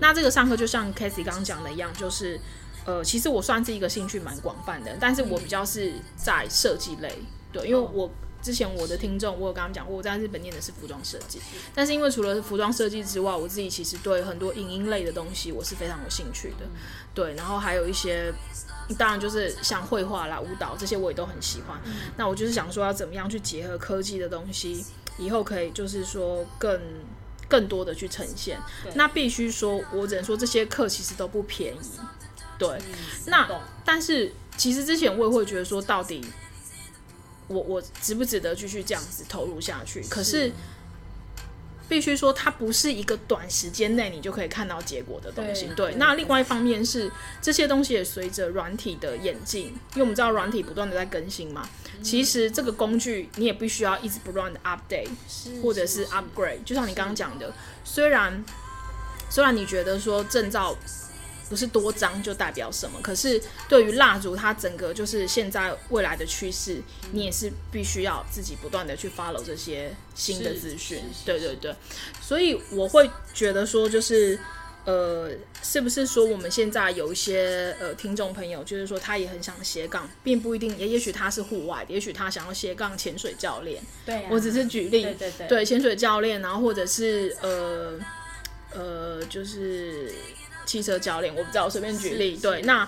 [0.00, 2.40] 那这个上课就像 Cathy 刚刚讲的一样，就是
[2.84, 7.12] 呃，其实我算是一个兴趣蛮广泛的，但是我比较是在设计类，
[7.52, 8.10] 对，因为我。
[8.46, 11.40] 之前我的听众，我有跟他们讲过，我在日本念的是服装设计，
[11.74, 16.64] 但是因为除了服装设计之外，我自己其实对很多影音类的东西我是非常有兴趣的，
[17.12, 18.32] 对，然后还有一些，
[18.96, 21.76] 当然就是像绘画啦、舞蹈这些我也都很喜欢。
[22.16, 24.84] 那我就是想说，要怎么样去结合科技的东西，
[25.18, 26.80] 以后可以就是说更
[27.48, 28.60] 更多的去呈现。
[28.94, 31.90] 那必须说，我只能说这些课其实都不便宜，
[32.56, 32.78] 对。
[33.26, 33.50] 那
[33.84, 36.24] 但是其实之前我也会觉得说，到底
[37.48, 40.02] 我我值不值得继续这样子投入下去？
[40.08, 40.52] 可是。
[41.88, 45.66] 必须说，它不是一个短时间内你就可以看到结果的东西。
[45.66, 47.08] 对，对，那另外一方面是
[47.40, 51.62] 这些东西也随着软体的演进，因为我们知道软体不断的在更新嘛。
[51.96, 56.64] 嗯、其实这个工具你也必须要一直不断的 update，或者是 upgrade。
[56.64, 58.44] 就像你刚刚讲的，虽然
[59.30, 60.76] 虽然你觉得说证照。
[61.48, 66.82] 不是多张就代表什么，可是对于蜡烛，它整个就是现在未来的趋势，
[67.12, 71.02] 你也是必须要自己不断的去 follow 这些新的资讯。
[71.24, 71.72] 对对对，
[72.20, 74.36] 所以我会觉得说，就是
[74.84, 75.30] 呃，
[75.62, 83.80] 是不是说我们现在有一些呃听众朋友，就是说他也很想斜杠，并不一定，也也许他是户外，也许他想要斜杠潜水教练。
[84.04, 87.98] 对、啊，我只是举例，对对对，对潜水教练，然后或者是呃
[88.74, 90.12] 呃，就是。
[90.66, 92.36] 汽车教练，我不知道，我随便举例。
[92.36, 92.86] 对，那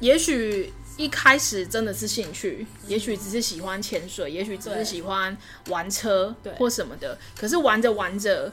[0.00, 5.36] 也许一开始真的是兴趣，也许只是喜欢潜水，也许只是喜欢
[5.68, 7.18] 玩车，对，或什么的。
[7.36, 8.52] 可是玩着玩着，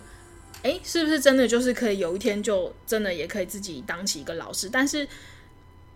[0.64, 4.70] 哎，是不是真的就是可以有一天就真的也可以自己当起一个老师？
[4.70, 5.08] 但是，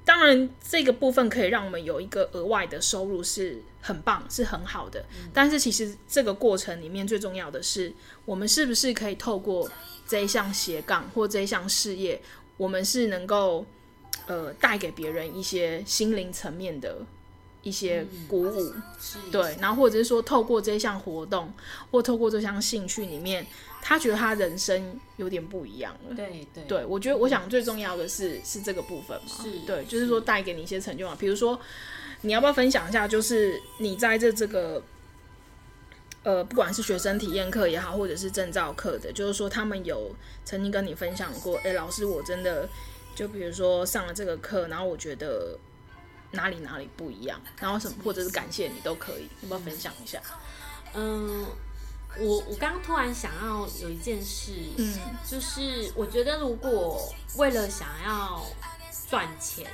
[0.04, 5.04] 当然这个部分可以让我们有一个额外的收入是很棒，是很好的。
[5.34, 7.94] 但是其实这个过程里面最重要的是，
[8.26, 9.70] 我们是不是可以透过。
[10.08, 12.22] 这一项斜杠或这一项事业，
[12.58, 13.66] 我们是能够
[14.28, 16.98] 呃带给别人一些心灵层面的
[17.64, 21.52] 一些鼓舞，嗯、对，然后或者是说透过这项活动
[21.90, 23.46] 或透过这项兴趣里面，
[23.82, 26.16] 他觉得他人生有点不一样了。
[26.16, 31.16] 对对，对我觉得我想最重要的是是这个部分嘛，是对，就是说带给你一些成就嘛。
[31.20, 31.60] 比如说，
[32.22, 34.84] 你要不要分享一下，就是你在这这个。
[36.26, 40.12] 呃，不管是学生体验课也好，或者是证照课的，就是说他们有
[40.44, 42.68] 曾经跟你分享过，哎，老师，我真的
[43.14, 45.56] 就比如说上了这个课，然后我觉得
[46.32, 50.20] 哪里哪里不一样，然后什么，或者是感谢你都可以，要不要分享一下？
[50.96, 51.46] 嗯，
[52.18, 54.96] 我我刚刚突然想要有一件事，嗯，
[55.30, 58.44] 就是我觉得如果为了想要
[59.10, 59.70] 赚钱，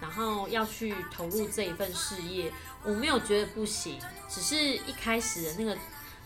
[0.00, 2.52] 然后要去投入这一份事业。
[2.82, 3.98] 我没有觉得不行，
[4.28, 5.76] 只是一开始的那个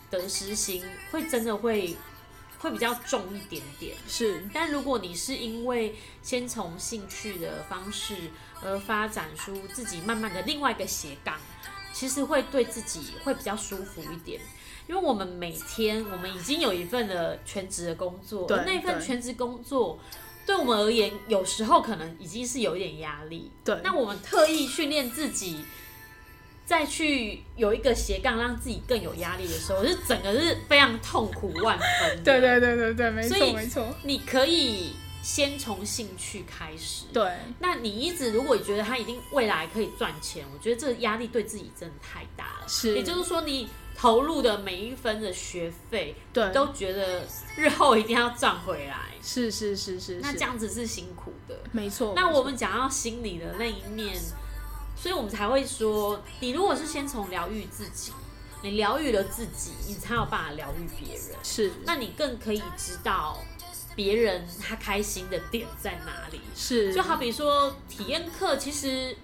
[0.09, 1.95] 得失心会真的会
[2.59, 3.95] 会比较重一点点。
[4.07, 8.15] 是，但如果你是因为先从兴趣的方式
[8.61, 11.37] 而发展出自己慢慢的另外一个斜杠，
[11.91, 14.39] 其实会对自己会比较舒服一点。
[14.87, 19.99] 因为我们每天我们已经有一份的全职的工作，那份全职工作
[20.45, 23.51] 对我们而言，有时候可能已经是有一点压力。
[23.63, 25.63] 对，那我们特意训练自己。
[26.67, 32.23] 再去有一个斜杠，让自己更有压力的时候，是整个是非常痛苦万分。
[32.23, 33.95] 对对对对对，没错没错。
[34.01, 37.05] 你可以先从兴趣开始。
[37.13, 37.33] 对。
[37.59, 42.67] 那你一直如果你觉得他一定未来可以赚钱，我觉得这个压力对自己真的太大了。
[42.67, 42.95] 是。
[42.95, 47.25] 也就是说，你投入的每一分的学费，对，都觉得
[47.55, 49.11] 日后一定要赚回来。
[49.21, 50.19] 是是是是。
[50.21, 51.57] 那这样子是辛苦的。
[51.71, 52.13] 没错。
[52.15, 54.15] 那我们讲到心理的那一面。
[54.97, 58.13] 所以我们才会说，你如果是先从疗愈自己，
[58.63, 61.35] 你疗愈了自己，你才有办法疗愈别人。
[61.43, 63.37] 是，那你更可以知道
[63.93, 66.39] 别人他开心的点在哪里。
[66.55, 69.15] 是，就好比说体验课，其实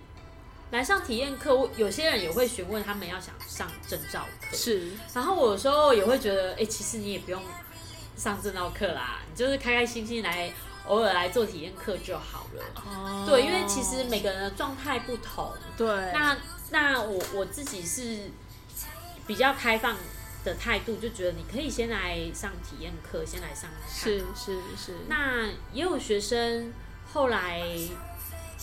[0.72, 4.57] 来上体验课，我有些人也会询问他们要想上证照课。
[4.57, 7.41] 是，然后我有时候也会觉得，哎、欸，其实你也不用
[8.17, 10.51] 上证照课啦，你就是开开心心来。
[10.88, 12.63] 偶尔来做体验课就好了。
[12.76, 15.53] 哦，对，因为其实每个人的状态不同。
[15.78, 15.88] 对。
[16.11, 16.36] 那
[16.72, 18.32] 那我我自己是
[19.28, 19.95] 比较开放
[20.43, 23.88] 的态度，就觉得你可以先来上体验课，先来上看。
[23.88, 24.95] 是是是。
[25.07, 26.74] 那也有学生
[27.13, 27.61] 后来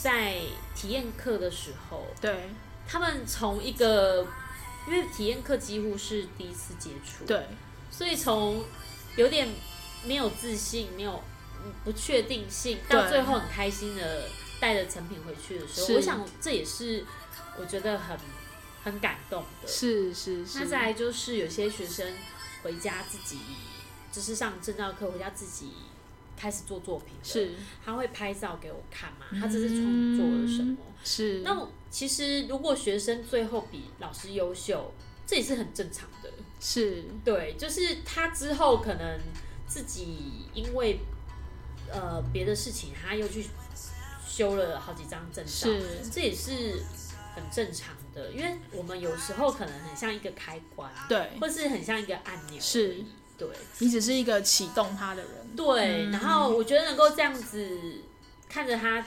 [0.02, 0.36] 在
[0.74, 2.50] 体验课的时候，对，
[2.86, 4.26] 他们从一个
[4.86, 7.46] 因为体验课几乎是第一次接触，对，
[7.90, 8.64] 所以从
[9.16, 9.48] 有点
[10.04, 11.22] 没有自信，没有。
[11.84, 14.28] 不确定性，到最后很开心的
[14.60, 17.04] 带着成品回去的时候，我想这也是
[17.58, 18.16] 我觉得很
[18.84, 19.68] 很感动的。
[19.68, 20.60] 是是是。
[20.60, 22.06] 那再来就是有些学生
[22.62, 23.40] 回家自己，
[24.12, 25.72] 就是上证教课回家自己
[26.38, 27.52] 开始做作品，是
[27.84, 29.26] 他会拍照给我看嘛？
[29.32, 30.76] 他这是创作了什么？
[30.80, 31.40] 嗯、是。
[31.40, 34.92] 那其实如果学生最后比老师优秀，
[35.26, 36.30] 这也是很正常的。
[36.60, 37.04] 是。
[37.24, 39.18] 对，就是他之后可能
[39.66, 41.00] 自己因为。
[41.90, 43.46] 呃，别的事情他又去
[44.22, 46.82] 修了好几张证照，是，这也是
[47.34, 53.02] 很正常的，因为我们有时候可能很像一个开关，对，或是很像一个按钮，是，
[53.38, 58.02] 对，你只是一个启动他的人，对，嗯、然后我觉得能够这样子
[58.48, 59.00] 看着他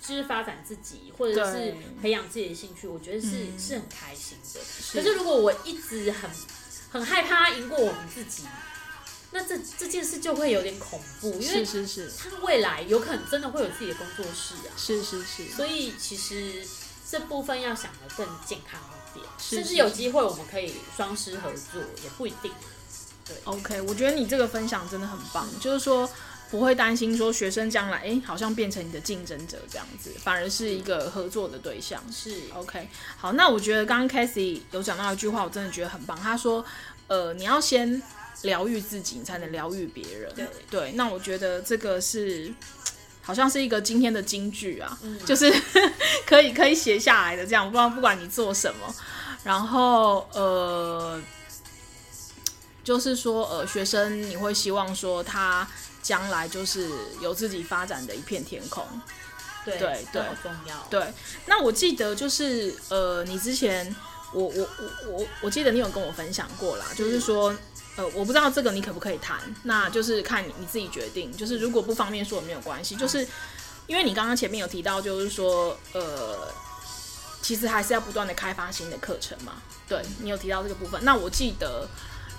[0.00, 4.60] 就是发展自己，或者是培养自己的兴趣，我觉得是、嗯、是很开心的。
[4.64, 6.30] 是，可是如果我一直很
[6.92, 8.44] 很害怕赢过我们自己，
[9.32, 16.64] 那这这件事就会有点恐怖，因为是是是，他未来有可能真的会有自己的工作室啊，是是是，所以其实
[17.08, 18.80] 这部分要想的更健康
[19.14, 22.52] 一点，是是是，甚至有机会我们可以双师合作，也不一定。
[23.26, 26.08] 对，OK，我觉得你这个分享真的很棒，嗯、就是说。
[26.50, 31.98] 不会担心说学生将来哎，好像变成你的竞争者这样子，反而是一个合作的对象。
[32.12, 36.14] 是 OK，好，那我觉得刚刚 Cathy 有讲到一句话，我真的觉得很棒。
[36.14, 36.62] 他说，
[37.06, 38.02] 呃，你要先
[38.42, 40.30] 疗愈自己，你才能疗愈别人。
[40.34, 42.52] 对对，那我觉得这个是
[43.22, 45.50] 好像是一个今天的金句啊，嗯、就是
[46.28, 47.64] 可以可以写下来的这样。
[47.64, 48.94] 不知道不管你做什么，
[49.42, 51.18] 然后呃，
[52.84, 55.66] 就是说呃，学生你会希望说他。
[56.02, 58.84] 将来就是有自己发展的一片天空，
[59.64, 60.84] 对对对，好重要。
[60.90, 61.14] 对，
[61.46, 63.94] 那我记得就是呃，你之前
[64.32, 67.56] 我我我我我记得你有跟我分享过啦，就是说
[67.94, 71.30] 呃，我不知道这个你可不可以谈，那就是看你你自己决定。
[71.36, 73.24] 就是如果不方便说也没有关系，就是
[73.86, 76.52] 因为你刚刚前面有提到，就是说呃，
[77.40, 79.62] 其实还是要不断的开发新的课程嘛。
[79.86, 81.86] 对，你有提到这个部分，那我记得。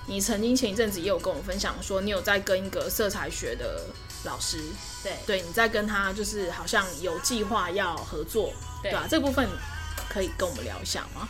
[0.06, 3.86] 你曾经前一阵子也有跟我分享说，你有在跟一个色彩学的
[4.26, 4.62] 老师，
[5.02, 9.08] 对对，你在跟他就是好像有计划要合作，对吧？
[9.10, 9.48] 这部分
[10.10, 11.30] 可以跟我们聊一下吗？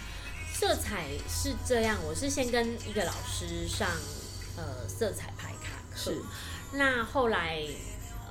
[0.51, 3.87] 色彩是这样，我是先跟一个老师上
[4.57, 6.21] 呃色彩排卡课，是
[6.71, 7.61] 那后来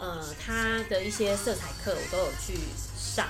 [0.00, 2.58] 呃他的一些色彩课我都有去
[2.98, 3.28] 上，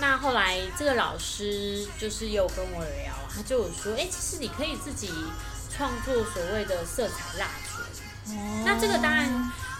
[0.00, 5.12] 那后来这个老师就是有跟我聊，他就有说，哎，其实你可以自己。
[5.78, 9.30] 创作所谓的色彩蜡烛，哦，那这个当然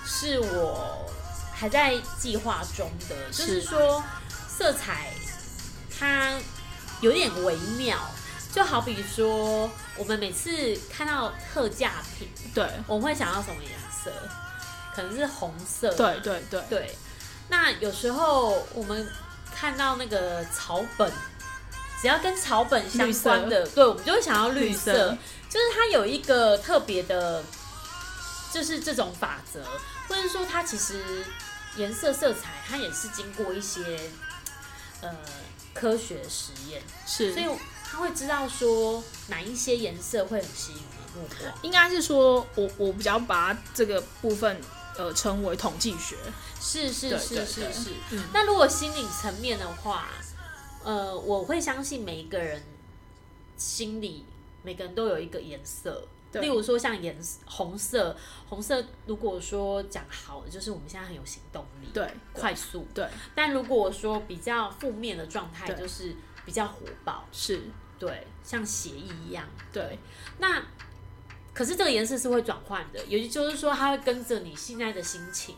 [0.07, 1.11] 是我
[1.53, 4.01] 还在计划中的，是就是说
[4.49, 5.11] 色彩
[5.99, 6.35] 它
[7.01, 7.99] 有点微妙，
[8.53, 14.13] 就好比说我们每次看到特价品，对，我们会想要什么颜色？
[14.95, 16.63] 可能是红色，对对对。
[16.71, 16.99] 对。
[17.49, 19.05] 那有时候我们
[19.53, 21.13] 看到那个草本，
[22.01, 24.93] 只要跟草本相关的，对，我们就会想要绿色。
[24.93, 25.19] 绿色
[25.49, 27.43] 就是它有一个特别的，
[28.53, 29.65] 就是这种法则，
[30.07, 31.25] 或者说它其实
[31.77, 33.99] 颜色色彩它也是经过一些
[35.01, 35.11] 呃
[35.73, 37.47] 科学实验，是，所以
[37.83, 40.83] 他会知道说哪一些颜色会很吸引
[41.15, 41.59] 目光。
[41.63, 44.61] 应该是说我我比较把这个部分
[44.99, 46.17] 呃称为统计学，
[46.61, 47.91] 是是是是是。
[48.35, 50.09] 那如果心理层面的话，
[50.85, 52.63] 呃，我会相信每一个人
[53.57, 54.27] 心里。
[54.69, 57.17] 每个人都有一个颜色，例如说像颜
[57.47, 58.15] 红色，
[58.51, 63.09] 红色如果说讲好的，就是我们现在很有行动力，对，快速，对。
[63.35, 66.15] 但如果说比较负面的状态，就是
[66.45, 67.63] 比较火爆，是，
[67.99, 69.83] 对，像血液一样，对。
[69.85, 69.99] 对
[70.37, 70.63] 那
[71.55, 75.57] 可是这个颜色是会转换的，也就是说它会跟着你现在的心情，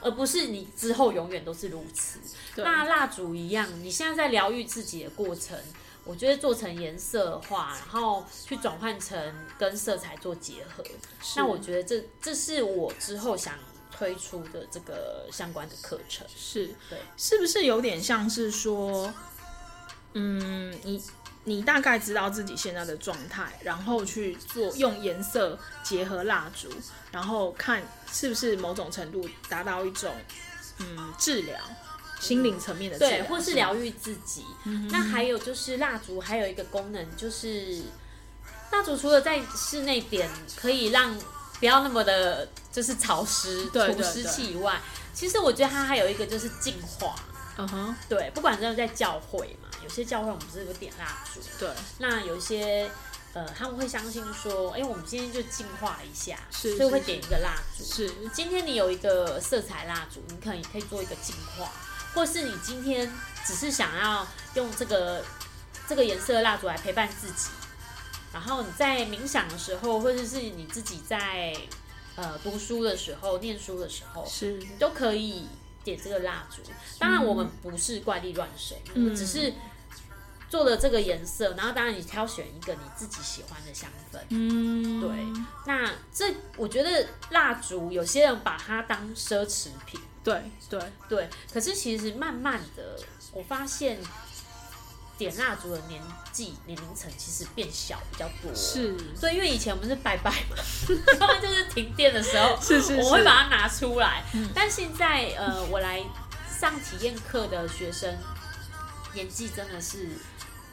[0.00, 2.20] 而不是你之后永远都是如此。
[2.54, 5.58] 那蜡烛一样，你现在在疗愈自己的过程。
[6.04, 9.16] 我觉得做成颜色化，然后去转换成
[9.58, 10.84] 跟色彩做结合，
[11.36, 13.56] 那我觉得这这是我之后想
[13.90, 16.26] 推出的这个相关的课程。
[16.34, 19.12] 是，对，是不是有点像是说，
[20.14, 21.02] 嗯，你
[21.44, 26.68] 你大概知道自己现在的状态，然后去做用颜色结合蜡烛，
[27.12, 30.12] 然后看是不是某种程度达到一种
[30.78, 31.60] 嗯治疗。
[32.22, 34.44] 心灵层面的对，或是疗愈自己。
[34.64, 37.82] 嗯、那还有就是蜡烛，还有一个功能就是，
[38.70, 41.12] 蜡烛除了在室内点可以让
[41.58, 44.80] 不要那么的，就是潮湿除湿气以外，
[45.12, 47.16] 其实我觉得它还有一个就是净化。
[47.58, 51.68] 嗯哼，对，不管是在教会嘛，有些教会我们不是有点蜡烛，对，
[51.98, 52.90] 那有一些
[53.34, 57.84] 呃他们会相信说，哎、欸，我们今天就净化一下，是，所以会点一个蜡烛。
[57.84, 61.70] 是，今天你有一个色彩蜡烛，你可以可以做一个净化。
[62.14, 63.10] 或是你今天
[63.44, 65.24] 只是想要用这个
[65.88, 67.50] 这个颜色的蜡烛来陪伴自己，
[68.32, 71.56] 然后你在冥想的时候，或者是你自己在
[72.16, 75.46] 呃读书的时候、念书的时候，是你都可以
[75.82, 76.62] 点这个蜡烛。
[76.98, 79.52] 当然，我们不是怪力乱神，嗯、我们只是
[80.48, 84.18] 做了这个颜色，然后当然你挑选一个你自己喜欢的香氛。
[84.28, 85.10] 嗯，对。
[85.66, 89.98] 那这我觉得蜡烛，有些人把它当奢侈品。
[90.24, 90.80] 对对。
[91.08, 92.98] 对，可是其实慢慢的，
[93.32, 93.98] 我发现
[95.18, 96.02] 点蜡烛的年
[96.32, 98.54] 纪年龄层其实变小比较多。
[98.54, 100.56] 是，所以因为以前我们是拜拜嘛，
[101.40, 104.24] 就是停电的时候，是是是，我会把它拿出来。
[104.34, 106.02] 嗯、但现在呃，我来
[106.60, 108.16] 上体验课的学生
[109.14, 110.08] 年纪真的是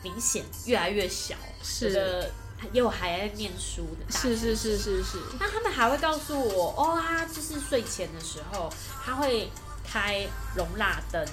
[0.02, 1.92] 明显越来越小，是。
[1.92, 2.32] 的，
[2.72, 5.18] 又还在念书的，是是是是是。
[5.40, 8.72] 那他们还会告诉我，哦，他就是睡前的时候，
[9.04, 9.52] 他会
[9.84, 11.26] 开容蜡灯，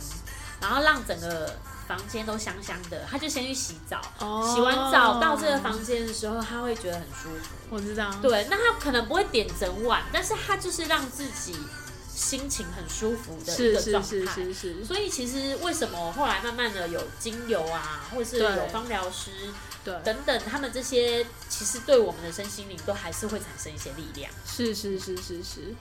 [0.61, 1.55] 然后让整个。
[1.87, 4.01] 房间都香香的，他就先去洗澡。
[4.19, 7.55] Oh, 洗完澡到这个房间的时候，他会觉得很舒服。
[7.71, 8.13] 我知道。
[8.21, 11.57] 对，那他可能不会点整晚，但是他就是让自己
[12.17, 14.09] 心情很舒服的一个状态。
[14.09, 14.85] 是是是是是。
[14.85, 19.31] 所以其实为什么后来慢慢的有精油啊，或者是有芳疗师，
[19.85, 24.33] 对等等，他们这些其实对我们的身心灵都还是会产生一些力量。
[24.47, 25.75] 是是是是是。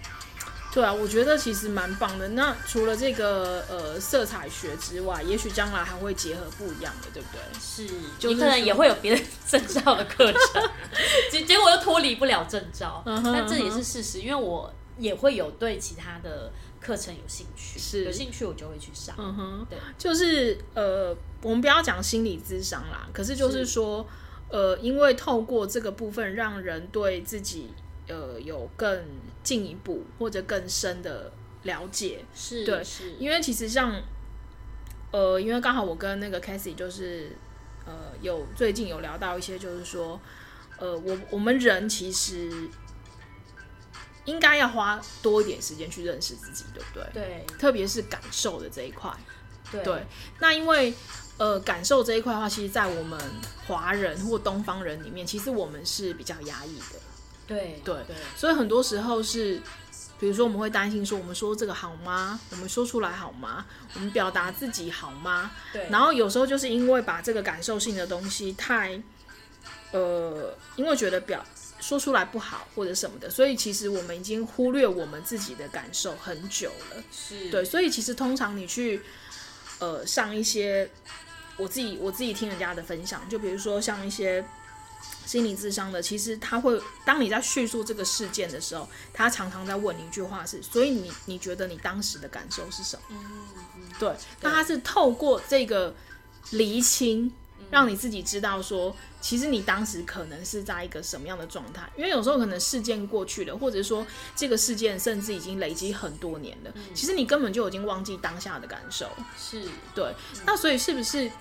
[0.74, 2.28] 对啊，我觉得其实蛮棒的。
[2.28, 7.40] 那除了这个呃色彩学之外，也许将来还会结合不一样的，对不对？
[7.62, 7.90] 是，
[8.28, 10.70] 你可能也会有别的证照的课程，
[11.32, 13.02] 结结果又脱离不了证照。
[13.06, 13.32] Uh uh.
[13.32, 18.04] 但这也是事实，因为我也会有对其他的课程有兴趣，是。
[18.06, 19.16] 有兴趣我就会去上。
[19.18, 24.06] 嗯哼，对，就是呃，我们不要讲心理咨商啦，可是就是说，
[24.50, 24.58] 是。
[24.58, 27.70] 呃，因为透过这个部分，让人对自己。
[28.08, 29.04] 呃，有更
[29.42, 31.32] 进一步或者更深的
[31.64, 33.14] 了解，是对，是。
[33.14, 34.00] 因为其实像，
[35.12, 37.36] 呃，因为刚好我跟那个 Cassie 就是，
[37.84, 40.22] 呃，有最近有聊到一些，就是说，
[40.78, 42.70] 呃，我我们人其实
[44.26, 47.04] 应该要花多一点时间去认识自己，对不对？
[47.14, 49.12] 对，特别是感受的这一块，
[49.72, 50.06] 对，对，
[50.40, 50.94] 那因为
[51.38, 53.20] 呃，感受这一块的话，其实，在我们
[53.68, 57.00] 华人或东方人里面，其实我们是比较压抑的。
[57.48, 59.62] 对对对，所以很多时候是，
[60.20, 62.40] 比如说我们会担心说，我们说这个好吗？
[62.50, 63.66] 我们说出来好吗？
[63.94, 65.52] 我们表达自己好吗？
[65.72, 65.88] 对。
[65.90, 69.00] 然后有时候就是因为把这个感受性的东西太，
[69.92, 71.46] 呃，因为觉得表
[71.86, 77.04] 说出来不好或者什么的，所以其实我们已经忽略我们自己的感受很久了。
[77.12, 77.50] 是。
[77.52, 79.02] 对，所以其实通常你去，
[79.80, 80.90] 呃，上一些
[81.58, 84.44] 我自己我自己听人家的分享，就比如说像一些。
[85.26, 93.02] 心理智商的，其实他会，当你在叙述这个事件的时候，他常常在问你一句话是：所以你你觉得你当时的感受是什么？
[93.10, 94.12] 嗯嗯，对。
[94.42, 95.96] 那他是透过这个
[96.52, 97.32] 厘清，
[97.70, 101.90] 让你自己知道说，其实你当时可能是在一个什么样的状态。
[101.96, 104.06] 因为有时候可能事件过去了，或者说
[104.36, 109.10] 这个事件甚至已经累积很多年了，其实你根本就已经忘记当下的感受。
[109.38, 109.62] 是，
[109.94, 110.14] 对。
[110.46, 111.32] 那所以是不是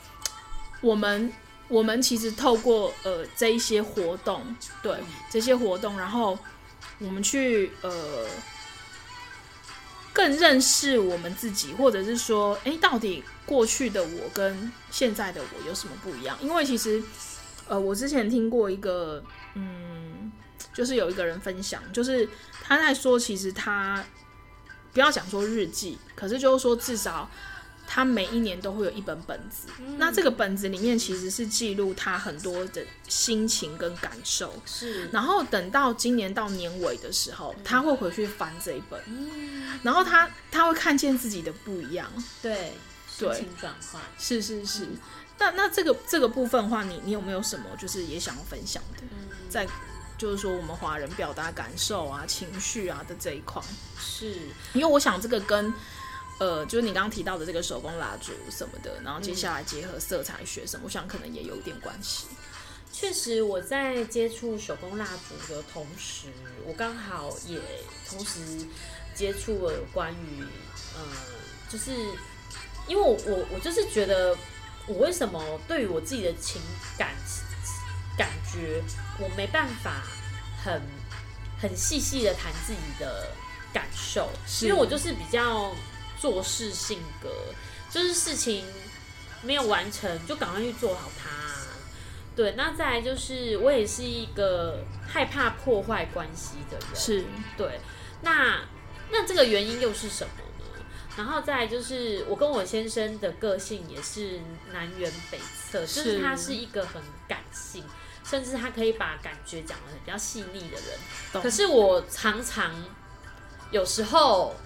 [0.81, 1.33] 我们？
[1.67, 4.99] 我们其实透过呃这一些活动，对
[5.31, 6.39] 这些活动，然后
[6.99, 8.27] 我们去呃
[10.15, 16.39] 更认识我们自己，或者是说，哎，到底过去的我跟现在的我有什么不一样？
[16.41, 17.03] 因为其实
[17.69, 19.23] 呃，我之前听过一个，
[19.55, 20.33] 嗯，
[20.73, 22.27] 就是有一个人分享，就是
[22.63, 24.03] 他在说，其实他
[24.95, 27.29] 不要讲说日记，可是就是说至少。
[27.87, 34.53] 他每一年都会有一本本子，嗯，那这个本子里面其实是记录他很多的心情跟感受。
[34.65, 42.11] 是，然后等到今年到年尾的时候，他会回去翻这一本，嗯，然后他他会看见自己的不一样。
[42.43, 42.73] 对，
[43.07, 44.85] 心情转换，是是是。
[44.87, 44.99] 嗯，
[45.39, 49.03] 那那这个这个部分的话，你你有没有什么就是也想要分享的？
[49.03, 49.69] 嗯，在
[50.19, 53.63] 就是说我们华人表达感受啊、情绪啊的这一块，
[53.99, 54.35] 是。
[54.73, 55.73] 因为我想这个跟。
[56.39, 62.27] 呃，就是你刚刚提到的这个手工蜡烛什么的，然后接下来结合色彩学什么，嗯、我想可能也有一点关系。
[62.93, 66.27] 确实，我在接触手工蜡烛的同时，
[66.67, 67.61] 我刚好也
[68.09, 68.67] 同时
[69.15, 70.43] 接触了关于，
[70.97, 71.07] 呃，
[71.69, 71.93] 就是
[72.89, 74.37] 因为我我我就是觉得，
[74.89, 76.61] 我为什么对于我自己的情
[76.99, 77.15] 感
[78.19, 78.83] 感觉，
[79.21, 80.03] 我没办法
[80.65, 80.83] 很
[81.61, 83.29] 很细细的谈自己的
[83.73, 84.31] 感受，
[84.63, 85.73] 因为我就是比较。
[86.19, 87.29] 做事性格
[87.91, 88.67] 就是事情
[89.43, 91.31] 没有完成就赶快去做好它。
[92.35, 96.97] 对，那再来就是我也是一个害怕破坏关系的人。
[96.97, 97.25] 是，
[97.57, 97.79] 对。
[98.23, 98.63] 那
[99.11, 100.85] 那这个原因又是什么呢？
[101.17, 104.41] 然后再来就是我跟我先生的个性也是
[104.73, 105.39] 南辕北
[105.71, 107.85] 辙，就是他是一个很感性，
[108.25, 111.43] 甚至他可以把感觉讲得很比较细腻的人。
[111.43, 112.75] 可是我常常
[113.71, 114.57] 有时候。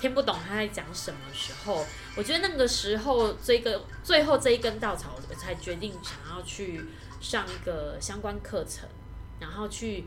[0.00, 1.84] 听不懂他在讲什么时候，
[2.16, 6.84] 我觉得那个时候这个最后这一根稻草，我才决定想要去
[7.20, 8.88] 上一个相关课程，
[9.40, 10.04] 然后去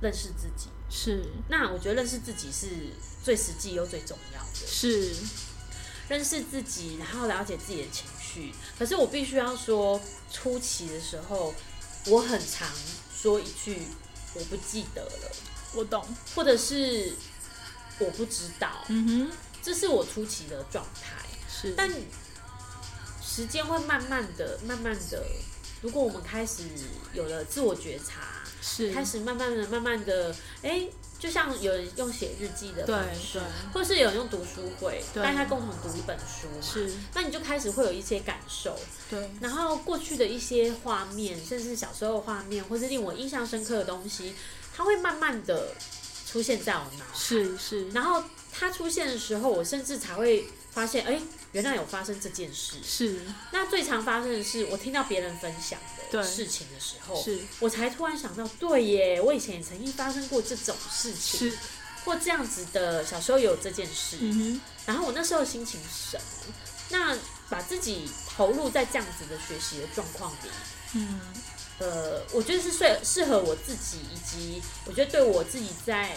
[0.00, 0.70] 认识自己。
[0.88, 2.66] 是，那我觉得认识自己是
[3.22, 4.54] 最实际又最重要的。
[4.54, 5.14] 是，
[6.08, 8.54] 认识自己，然后了解自己的情绪。
[8.78, 10.00] 可是我必须要说，
[10.32, 11.54] 初期的时候，
[12.06, 12.66] 我很常
[13.14, 13.82] 说一句
[14.34, 15.32] 我不记得了。
[15.74, 16.02] 我懂，
[16.34, 17.14] 或者是。
[18.00, 21.16] 我不知道，嗯哼，这是我初期的状态。
[21.48, 21.88] 是，但
[23.22, 25.24] 时间会慢慢的、慢慢的，
[25.82, 26.64] 如果我们开始
[27.12, 28.92] 有了自我觉察，是。
[28.92, 30.92] 开始慢慢的、慢慢的，哎、欸。
[31.20, 33.38] 就像有人用写日记的方式，
[33.74, 38.74] 或是有人用读书会，大家共同读一本书嘛，是，那你就开始会有一些感受，
[39.10, 44.34] 对，然后过去的一些画面，甚至小时候的画面，或是令我印象深刻的东西，
[44.74, 45.74] 它会慢慢的
[46.30, 48.22] 出现在我脑海，是是，然后
[48.52, 51.22] 它出现的时候，我甚至才会发现，哎、欸。
[51.52, 53.22] 原来有发生这件事，是。
[53.50, 55.80] 那最常发生的是，我听到别人分享
[56.12, 61.58] 的事情的时候，是我才突然想到，对耶，我以前也曾经发生过这种事情，是。
[62.04, 64.60] 或这样子的，小时候有这件事，嗯哼。
[64.86, 66.54] 然后我那时候心情什么？
[66.90, 67.18] 那
[67.48, 70.50] 把自己投入在这样子的学习的状况里，
[70.94, 71.20] 嗯，
[71.80, 76.16] 呃，我觉得是适适合我自己，以及我觉得对我自己在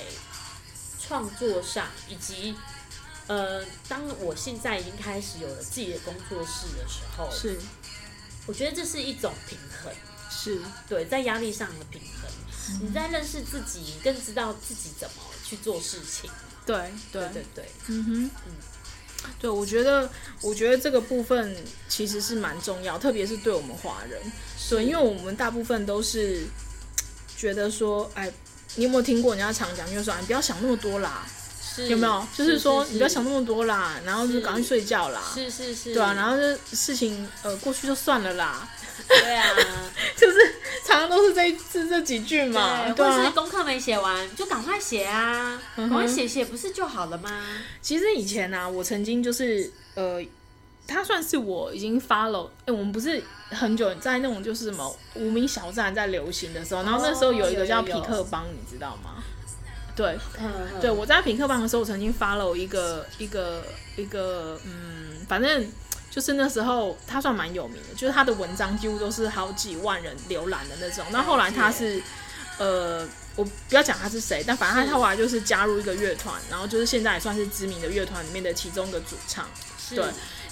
[1.01, 2.55] 创作上，以及。
[3.25, 7.57] 呃，当我现在已经开始有了自己的工作室的时候，是，
[8.45, 9.93] 我觉得这是一种平衡，
[10.29, 10.59] 是
[10.89, 12.29] 对，在压力上的平衡。
[12.71, 16.29] 嗯、你在认识自己，你更知道自己怎么去做事情。
[16.65, 16.75] 对
[17.13, 18.51] 对对对对，嗯哼，嗯，
[19.39, 20.11] 对，我觉得，
[20.41, 21.55] 我觉得这个部分
[21.87, 24.21] 其实是蛮重要，特别是对我们华人，
[24.75, 26.43] 对，因为我们大部分都是
[27.37, 28.31] 觉得说，哎，
[28.75, 31.25] 你有没有听过人家常讲，就是说，你不要想那么多啦。
[31.89, 32.27] 有没有？
[32.37, 35.19] 就是说，你不要想那么多啦，然后就赶快睡觉啦。
[35.33, 35.91] 是是是。
[35.91, 38.69] 对啊，然后这事情呃过去就算了啦。
[39.09, 39.49] 对啊，
[40.15, 40.37] 就是
[40.85, 42.91] 常常都是这这这几句嘛。
[42.91, 47.41] 对，或是功课没写完，就赶快写啊，赶快写写不是就好了吗？
[47.81, 50.23] 其实以前呢、啊，我曾经就是呃，
[50.85, 59.23] 他算是我已经 follow，哎，我们不是很久在那种就是什么无名小站在流行的时候，然后那时候有一个叫匹克邦，你知道吗？
[59.95, 60.17] 对，
[60.81, 63.63] 对，我在匹克邦的时候，我曾经 follow 一个一个
[63.95, 65.67] 一个，嗯，反正
[66.09, 71.05] 就是那时候他算蛮有名的，就是他的文章几乎都是好几万人浏览的那种。
[71.11, 72.01] 那后来他是，
[72.57, 79.47] 呃，我不要讲他是谁，但反正他后来就是加入一个乐团，然后就是现在也算是知名的乐团里面的其中一个主唱。
[79.89, 80.03] 对，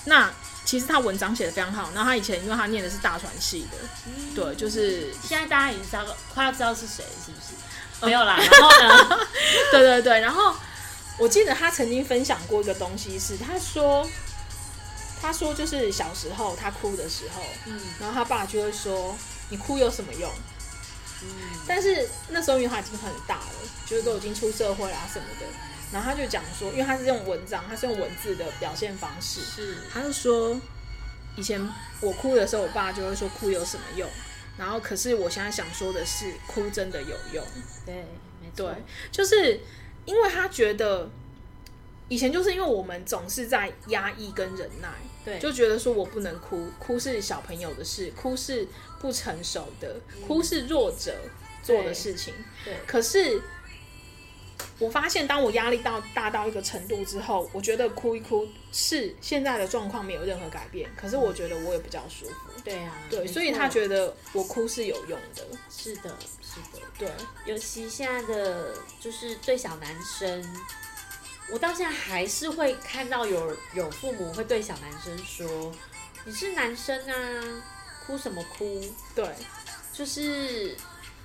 [0.05, 0.31] 那
[0.65, 1.89] 其实他文章写的非常好。
[1.93, 3.77] 然后他以前因为他念的是大传系的，
[4.07, 8.05] 嗯，对，就是现在大家已经知道，快要知道是谁，是不是？
[8.05, 9.27] 没有啦，然后呢？
[9.71, 10.55] 对对对，然后
[11.19, 14.09] 我记得他曾经分享过一个东西，是他说，
[15.21, 19.15] 他说就是小时候他哭的时候，嗯，然后他爸就会说
[19.49, 20.31] ：“你哭有什么用？”
[21.23, 21.29] 嗯，
[21.67, 23.53] 但是那时候因为他已经很大了，
[23.85, 25.45] 就是都已经出社会啊什么的，
[25.91, 30.59] 然后他就讲说，因为他是用文章，他是用文字的表现方式，是，他就说，
[31.35, 31.61] 以前
[31.99, 34.09] 我哭的时候，我爸就会说：“哭有什么用？”
[34.57, 37.43] 然后，可是我现在想说的是，哭真的有用。
[37.85, 38.05] 对，
[38.41, 38.71] 没错。
[38.71, 39.59] 对，就是
[40.05, 41.09] 因为他觉得
[42.09, 44.89] 以前就是因为我们总是在压抑跟忍耐，
[45.25, 48.67] 对，就觉得说我不能哭，哭是小朋友的事，哭是
[48.99, 49.95] 不成熟的，
[50.27, 51.15] 哭是弱者
[51.63, 52.33] 做的事情。
[52.63, 52.79] 对，对。
[52.85, 53.41] 可是
[54.79, 62.33] 我发现，当我压力到大到一个程度之后，我觉得哭一哭是现在的状况没有任何改变，可是我觉得我也比较舒服。
[62.63, 65.45] 对啊，对，所以他觉得我哭是有用的。
[65.69, 67.09] 是的，是的，对。
[67.45, 70.43] 尤其现在的就是对小男生，
[71.51, 75.71] 我到现在还是会看到有有父母会对小男生说
[76.25, 77.63] ：“你是男生啊，
[78.05, 78.81] 哭什么哭？”
[79.15, 79.27] 对，
[79.93, 80.75] 就是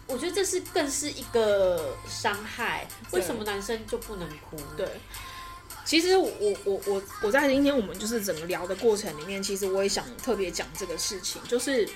[0.07, 2.87] 我觉得这是更是一个伤害。
[3.11, 4.57] 为什么男生就不能哭？
[4.77, 4.89] 对。
[5.85, 6.29] 其实我
[6.65, 11.89] 我我我在今天我们就是整个聊的过程里面，其实我也想特别讲这个事情，就是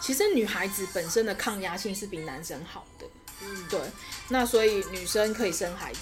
[0.00, 3.06] 其实女孩子本身的抗压性是比男生好的，
[3.40, 3.80] 嗯，对。
[4.28, 5.98] 那所以女生可以生孩子，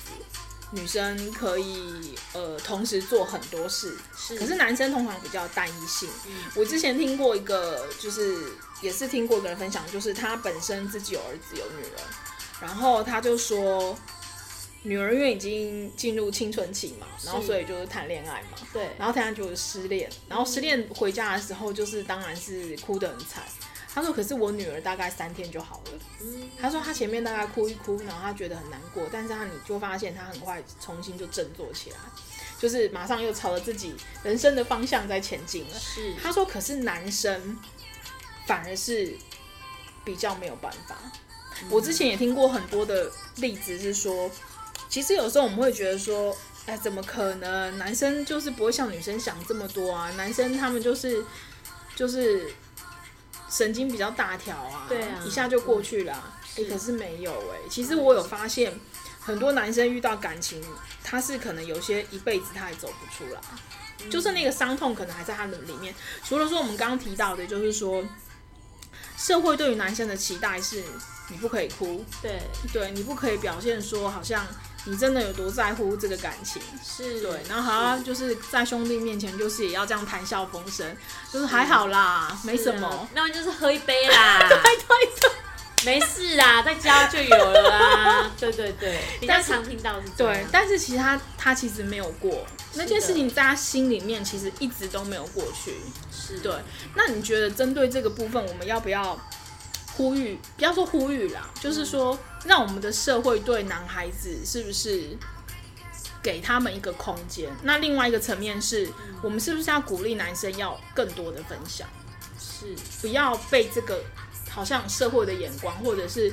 [0.73, 4.39] 女生可以呃同时做很多事，是。
[4.39, 6.09] 可是男生通常比较单一性。
[6.27, 12.01] 嗯，我之前听过一个，就是也是听过一个人分享，就是他本身自己有儿子有女儿，
[12.61, 13.97] 然后他就说。
[14.83, 23.43] 女儿因为已经进入青春期嘛，然后所以就是谈恋爱嘛，对，然后谈恋爱就失恋，然后失恋回家的时候就是当然是哭得很惨。
[23.93, 31.97] 他说：“可是我女儿大概三天就好了。”嗯，他说他前面大概哭一哭，然后他觉得很难过，但是他你就发现他很快重新就振作起来，
[32.59, 35.79] 就是马上又朝着自己人生的方向在前进了。
[35.79, 37.59] 是，他说：“可是男生
[38.47, 39.17] 反而是
[40.05, 40.97] 比较没有办法。
[41.63, 44.31] 嗯”我之前也听过很多的例子是说。
[44.89, 46.37] 其实有时候我们会觉得说，
[46.67, 47.79] 哎，怎么可能？
[47.79, 50.11] 男生就是不会像女生想这么多啊！
[50.17, 51.25] 男生他们就是
[51.95, 52.53] 就是
[53.51, 56.41] 神经比较大条啊，对啊，一下就过去了啊。
[56.57, 57.59] 哎，可是没有哎。
[57.69, 58.73] 其实我有发现，
[59.21, 60.63] 很多男生遇到感情，
[61.03, 63.41] 他是可能有些一辈子他也走不出来。
[64.03, 65.95] 嗯、就是那个伤痛可能还在他的里面。
[66.25, 68.05] 除了说我们刚刚提到的，就是说
[69.17, 70.83] 社会对于男生的期待是
[71.29, 72.41] 你不可以哭，对
[72.73, 74.47] 对，你不可以表现说好像
[74.85, 80.97] 你真的有多在乎这个感情，是对，然后好像就是在兄弟面前就是也要这样谈笑风生，
[81.33, 85.31] 就是还好啦，没什么，那么就是喝一杯啦， 对对对。
[85.83, 88.31] 没事啦，在家就有了啦。
[88.39, 90.11] 对对对，比较常听到是。
[90.15, 95.77] 对，但是其实他他其实没有过那件事情，在他心里面其实一直都没有过去。
[96.13, 96.53] 是对。
[96.95, 99.19] 那你觉得针对这个部分，我们要不要
[99.97, 100.39] 呼吁？
[100.59, 105.17] 不要说呼吁啦，就是说，让我们的社会对男孩子是不是
[106.23, 107.51] 给他们一个空间？
[107.63, 108.89] 那另外一个层面是，
[109.23, 111.89] 我们是不是要鼓励男生要更多的分享？
[112.39, 114.03] 是，不要被这个。
[114.53, 116.33] 好像社会的眼光或者是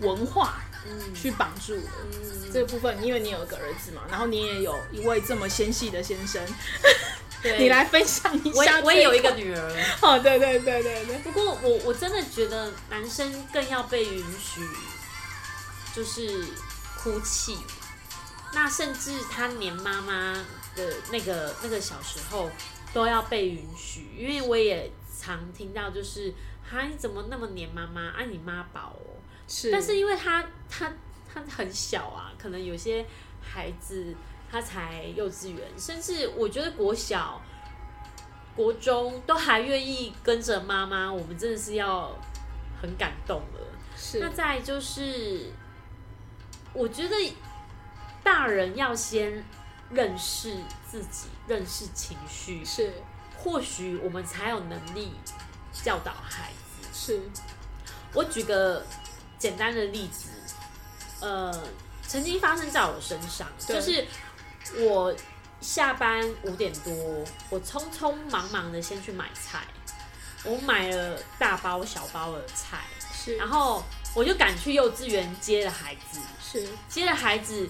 [0.00, 6.42] 文化，嗯，去绑住的、嗯、这个部分，因为你有一个儿子嘛，然后你也有一位这么纤细的先生，
[7.42, 8.80] 对， 你来分享一下。
[8.80, 11.18] 我我也有一个女儿，哦，对对对对对。
[11.18, 14.62] 不过我我真的觉得男生更要被允许，
[15.98, 16.44] 就是
[16.96, 17.58] 哭泣。
[18.54, 20.32] 那甚至他连妈妈
[20.76, 22.48] 的那个那个小时候
[22.94, 26.32] 都要被允许，因为我也常听到就是。
[26.70, 28.10] 哈你怎么那么黏妈妈？
[28.10, 29.16] 爱、啊、你妈宝哦。
[29.48, 30.92] 是，但是因为他他
[31.26, 33.06] 他很小啊，可能有些
[33.40, 34.14] 孩子
[34.50, 37.40] 他才幼稚园，甚至我觉得国小、
[38.54, 42.14] 国中都还愿意跟着妈妈，我们真的是要
[42.82, 43.60] 很感动了。
[43.96, 45.50] 是，那再就是，
[46.78, 47.16] 我觉得
[48.22, 49.44] 大人要先
[49.90, 50.56] 认识
[50.88, 53.02] 自己，认识情绪，是，
[53.36, 55.12] 或许我们才有能力。
[55.80, 56.88] 教导孩子。
[56.92, 57.20] 是，
[58.12, 58.84] 我举个
[59.38, 60.28] 简单的例子，
[61.20, 61.52] 呃，
[62.02, 64.04] 曾经发生在我身上，就是
[64.76, 65.14] 我
[65.60, 66.92] 下班五点多，
[67.48, 69.64] 我匆匆忙忙的先去买菜，
[70.42, 72.78] 我买了大包小包的菜，
[73.12, 73.84] 是，然后
[74.14, 77.68] 我就赶去幼稚园接了孩子，是，接了孩子，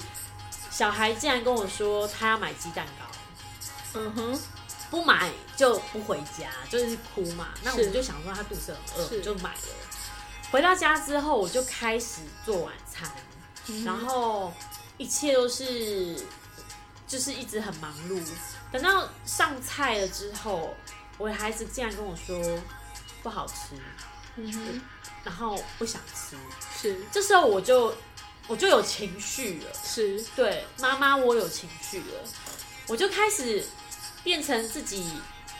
[0.70, 4.40] 小孩竟然跟我说他要买鸡蛋糕，嗯哼。
[4.90, 7.48] 不买就不回家，就是哭嘛。
[7.62, 9.60] 那我们就想说他肚子很饿，就买了。
[10.50, 13.06] 回到家之后，我就开始做晚餐，
[13.66, 14.50] 嗯、然后
[14.96, 16.26] 一切都是
[17.06, 18.18] 就是一直很忙碌。
[18.72, 20.74] 等到上菜了之后，
[21.18, 22.58] 我的孩子竟然跟我说
[23.22, 23.54] 不好吃，
[24.36, 24.80] 嗯，
[25.24, 26.36] 然后不想吃。
[26.76, 27.94] 是，这时候我就
[28.46, 29.74] 我就有情绪了。
[29.82, 32.24] 是，对，妈妈，我有情绪了，
[32.86, 33.64] 我就开始。
[34.24, 35.06] 变成自己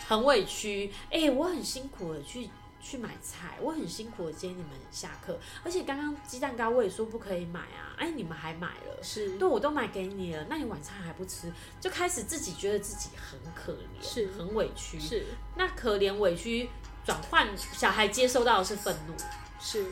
[0.08, 2.50] 很委屈，哎、欸，我很辛苦的去
[2.82, 11.50] 去买菜，我很辛苦的接你们下课，而且刚刚鸡蛋糕我也说不可以买啊，哎、欸，你们还买了，是，对，我都买给你了，那你晚餐还不吃，
[11.80, 15.24] 就开始自己觉得自己很可怜，是，很委屈，是，
[15.56, 16.68] 那可怜委屈
[17.06, 19.14] 转换小孩接收到的是愤怒，
[19.60, 19.84] 是，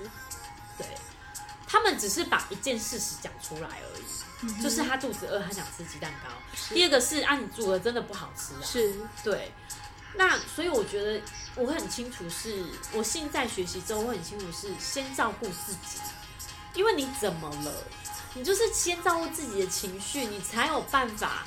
[0.78, 0.86] 对，
[1.66, 4.62] 他们只是把一件事实讲出来而已。
[4.62, 6.28] 就是他肚子饿，他想吃鸡蛋糕。
[6.68, 8.60] 第二个是啊，你煮的真的不好吃啊。
[8.62, 8.94] 是，
[9.24, 9.50] 对。
[10.14, 11.20] 那所以我觉得
[11.54, 15.98] 我很清楚是，是我现在学习之后，我很清楚是先照顾自己，
[16.74, 17.72] 因为你怎么了，
[18.34, 21.46] 你就是先照顾自己的情绪，你才有办法。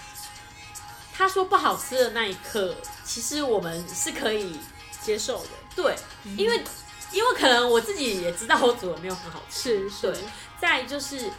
[1.13, 4.59] 他说不好吃的那一刻，其实我们是可以
[5.01, 5.49] 接受的。
[5.76, 5.95] 对，
[6.38, 6.63] 因为
[7.12, 9.89] 因为可能我自己也知道我煮的没有很好吃。
[9.89, 10.18] 是，对。
[10.60, 11.30] 再就是。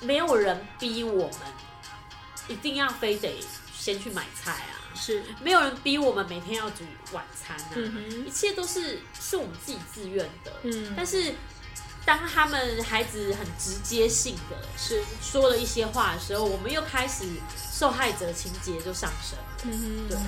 [0.00, 1.36] 没有人逼我们
[2.46, 3.42] 一定要非得
[3.74, 10.52] 先去买菜啊，是没有人逼我们每天要煮晚餐啊，嗯、一切都是是我们自己自愿的。
[10.64, 11.32] 嗯，但是
[12.04, 17.24] 当他们孩子很直接性的是说了一些话的时候，我们又开始
[17.72, 19.44] 受害者情节就上升了。
[19.62, 20.18] 嗯，对。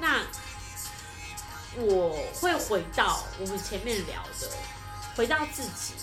[0.00, 0.22] 那
[1.76, 4.48] 我会回到我们前面聊的，
[5.16, 5.94] 回到自己，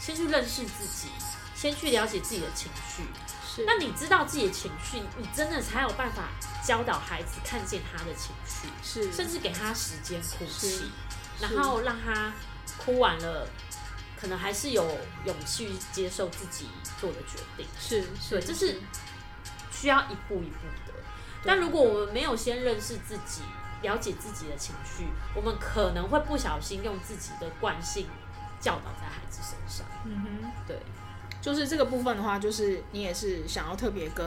[0.00, 1.08] 先去认识自己。
[1.54, 3.02] 先去了解自己的情绪，
[3.44, 3.64] 是。
[3.66, 6.28] 那你知道自己的情绪，你真的才有办法
[6.64, 9.12] 教导孩子看见他的情绪，是。
[9.12, 10.88] 甚至给他时间哭泣，
[11.40, 12.32] 然后让他
[12.76, 13.48] 哭完了，
[14.20, 14.84] 可能还是有
[15.24, 16.68] 勇气接受自己
[17.00, 17.66] 做的决定。
[17.80, 18.80] 是，对，这是
[19.72, 20.94] 需要一步一步的。
[21.42, 23.42] 但如果我们没有先认识自己，
[23.82, 25.04] 了解自己的情绪，
[25.34, 28.06] 我们可能会不小心用自己的惯性
[28.60, 29.86] 教导在孩子身上。
[30.04, 30.76] 嗯哼，对。
[31.40, 34.26] 就是这个部分的话，就是你也是想要特别跟，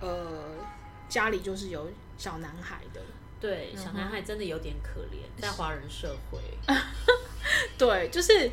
[0.00, 0.54] 呃，
[1.08, 3.00] 家里就是有小男孩的，
[3.40, 6.38] 对，小男孩真的有点可怜，在华人社会，
[7.76, 8.48] 对，就是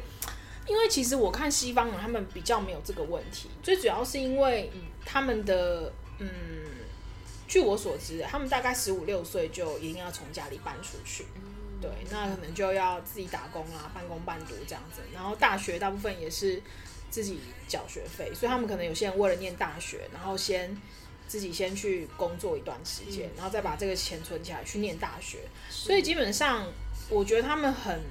[0.66, 4.72] 因为其实我看西方人他们比较没有这个问题，最主要是因为
[5.06, 6.30] 他们的嗯
[7.48, 11.26] 据我所知，他们大概十五六岁就一定要从家里搬出去。
[11.36, 11.42] 嗯、
[11.82, 15.02] 对，那可能就要自己打工啊，半工半读这样子。
[15.14, 16.62] 然后大学大部分也是
[17.10, 20.76] 自己缴学费，所以他们可能有些人为了念大学，然后先
[21.26, 25.40] 自己先去工作一段时间，嗯、然后再把这个钱存起来去念大学。
[25.70, 26.68] 所以基本上，
[27.10, 28.02] 我觉得他们很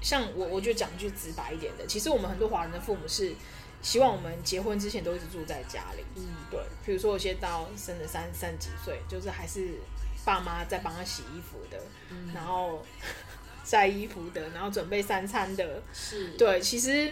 [0.00, 3.34] 像我，我就讲句直白一点的，其实我们很多华人的父母是。
[3.82, 6.04] 希望我们结婚之前都一直住在家里。
[6.14, 6.60] 嗯，对。
[6.84, 9.80] 比如说，有些到生了三三几岁，就是还是
[10.24, 12.84] 爸妈在帮他洗衣服的，嗯、然后
[13.64, 15.82] 晒衣服的，然后准备三餐的。
[15.94, 16.32] 是。
[16.36, 17.10] 对，其实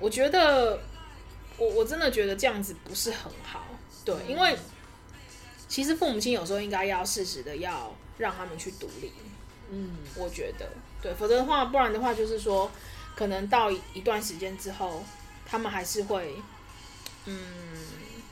[0.00, 0.82] 我觉得，
[1.56, 3.66] 我我真的觉得这样子不是很好。
[4.04, 4.56] 对，嗯、因为
[5.68, 9.12] 其实父母亲有时候应该要适时的要让他们去独立。
[9.70, 10.68] 嗯，我觉得
[11.00, 12.68] 对，否则的话，不然的话就是说，
[13.14, 15.04] 可能到一段时间之后。
[15.50, 16.36] 他们还是会，
[17.24, 17.36] 嗯，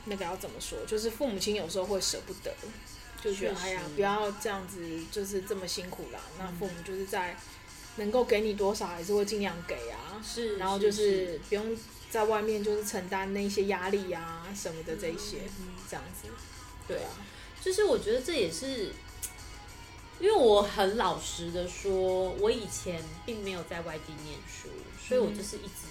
[0.05, 0.79] 那个要怎么说？
[0.87, 2.55] 就是父母亲有时候会舍不得，
[3.21, 6.19] 就觉得哎呀，不要这样子，就是这么辛苦啦。
[6.37, 7.35] 那父母就是在
[7.97, 10.23] 能够给你多少，还是会尽量给啊。
[10.23, 11.77] 是，然后就是不用
[12.09, 15.39] 在外面就是承担那些压力啊什么的这些，
[15.89, 16.29] 这样子。
[16.87, 17.11] 对啊，
[17.61, 18.93] 就是我觉得这也是，
[20.21, 24.69] 因为我很老实的说，我以前并没有在外地念书，
[25.05, 25.89] 所以我就是一直。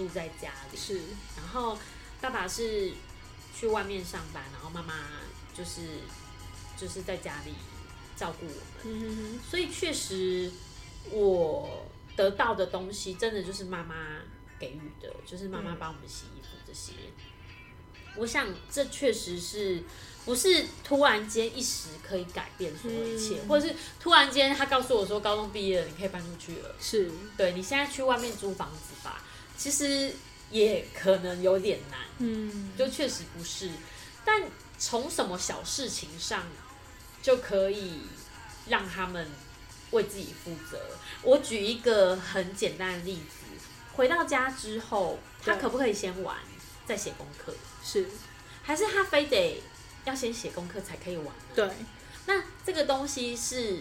[0.00, 0.98] 住在家里是，
[1.36, 1.78] 然后
[2.22, 2.90] 爸爸是
[3.54, 4.94] 去外面上班，然后妈妈
[5.54, 6.00] 就是
[6.74, 7.52] 就是在家里
[8.16, 8.84] 照顾我们。
[8.84, 9.40] 嗯哼哼。
[9.50, 10.50] 所以确实
[11.10, 11.86] 我
[12.16, 13.94] 得到的东西，真的就是妈妈
[14.58, 16.92] 给予的，就是妈妈帮我们洗衣服这些。
[16.94, 18.14] 嗯。
[18.16, 19.82] 我想这确实是
[20.24, 26.74] 不是突然间一时可以改变所有一切，嗯，或者是突然间他告诉我说高中毕业了，你可以搬出去了。
[26.80, 29.22] 是，对，你现在去外面租房子吧。
[29.60, 30.10] 其实
[30.50, 33.70] 也可能有点难，嗯，就确实不是。
[34.24, 34.44] 但
[34.78, 36.44] 从什么小事情上
[37.20, 38.00] 就可以
[38.68, 39.28] 让他们
[39.90, 40.80] 为自己负责？
[41.20, 46.38] 我举一个很简单的例子：回到家之后，他可不可以先玩
[46.86, 47.54] 再写功课？
[47.84, 48.08] 是，
[48.62, 49.62] 还是他非得
[50.06, 51.26] 要先写功课才可以玩？
[51.54, 51.68] 对。
[52.24, 53.80] 那这个东西是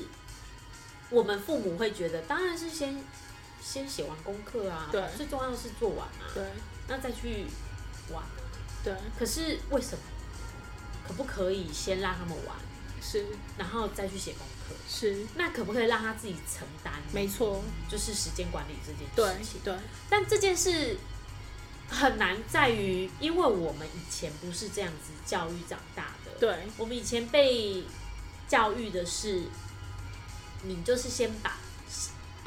[1.10, 3.02] 我们父母会觉得，当然是先。
[3.62, 6.43] 先写完功课啊，对，最重要的是做完啊，对，
[6.88, 7.45] 那再去
[8.12, 8.30] 玩啊，
[8.84, 8.93] 对。
[9.18, 10.03] 可是为什么？
[11.07, 12.55] 可不可以先让他们玩？
[13.01, 13.26] 是，
[13.57, 14.76] 然后再去写功课？
[14.88, 15.26] 是。
[15.36, 16.93] 那可不可以让他自己承担？
[17.12, 19.07] 没错，就是时间管理这件
[19.43, 19.62] 事情。
[19.64, 19.80] 对，对。
[20.10, 20.97] 但这件事
[21.89, 26.32] 很难在于，因为我们以前不是这样子教育长大的。
[26.39, 27.84] 对，我们以前被
[28.47, 29.43] 教育的是，
[30.64, 31.57] 你就是先把。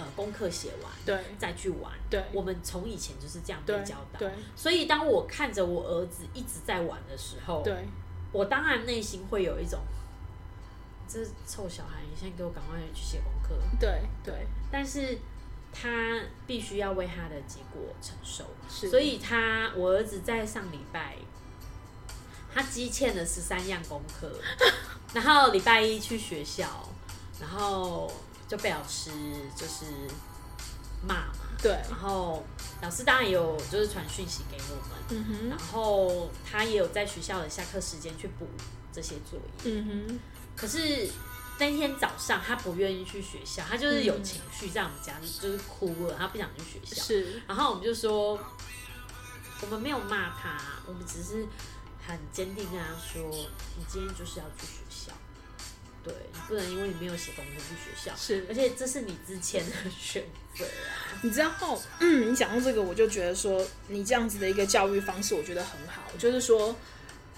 [0.02, 1.92] 呃，功课写完，对，再去玩。
[2.10, 4.18] 对，我们从以前就是这样被教导。
[4.18, 7.86] 对，所以当我看着我儿子一直在玩的时候，对，
[8.32, 9.80] 我当然内心会有一种，
[11.06, 13.54] 这臭小孩，你现在给我赶快去写功课。
[13.78, 15.18] 对对，但是
[15.72, 18.44] 他必须要为他的结果承受。
[18.68, 21.16] 是，所以他我儿子在上礼拜，
[22.52, 24.32] 他积欠了十三样功课，
[25.14, 26.88] 然后礼拜一去学校，
[27.40, 28.10] 然后。
[28.52, 29.10] 就被老师
[29.56, 29.86] 就是
[31.08, 31.32] 骂嘛，
[31.62, 32.44] 对，然后
[32.82, 38.46] 老师当然也有就是传讯息给我们，嗯哼，然后他也有在学校的下课时间去补
[38.92, 40.20] 这些作业，嗯哼。
[40.54, 41.08] 可是
[41.58, 47.42] 那天早上他不愿意去学校，他就是有情绪在我们家就是哭了，他不想去学校，是。
[47.48, 48.38] 然后我们就说，
[49.62, 51.46] 我们没有骂他，我们只是
[52.06, 53.30] 很坚定跟他说，
[53.78, 55.12] 你今天就是要去学校。
[56.04, 60.24] 对，你不能因为你没有写功课去学校，是，而且这是你之前的 选
[60.56, 61.14] 择啊。
[61.22, 66.02] 你知道，嗯，你讲到这个，我就觉得说，你这样子的一个教育方式，我觉得很好。
[66.18, 66.74] 就是说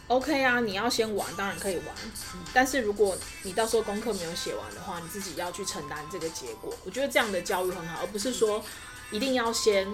[0.06, 1.86] ，OK 啊，你要先玩，当然可以玩，
[2.34, 6.74] 嗯，但是如果你到时候功课没有写完的话，你自己要去承担这个结果。
[6.84, 8.64] 我觉得这样的教育很好，而不是说
[9.10, 9.86] 一定要先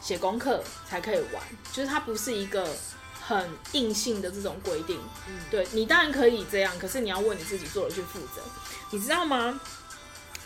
[0.00, 1.42] 写功课才可以玩，
[1.72, 2.74] 就是它不是一个。
[3.28, 4.98] 很硬性的这种规定，
[5.28, 8.40] 嗯，对，你当然可以这样，可是你要为你自己做的去负责，
[8.90, 9.60] 你知道吗？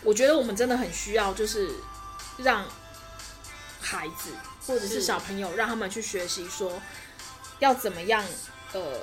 [0.02, 1.70] 我觉得我们真的很需要，就是
[2.38, 2.66] 让
[3.80, 4.32] 孩子
[4.66, 6.82] 或者是小朋友，让他们去学习说
[7.60, 8.24] 要怎么样，
[8.72, 8.98] 呃，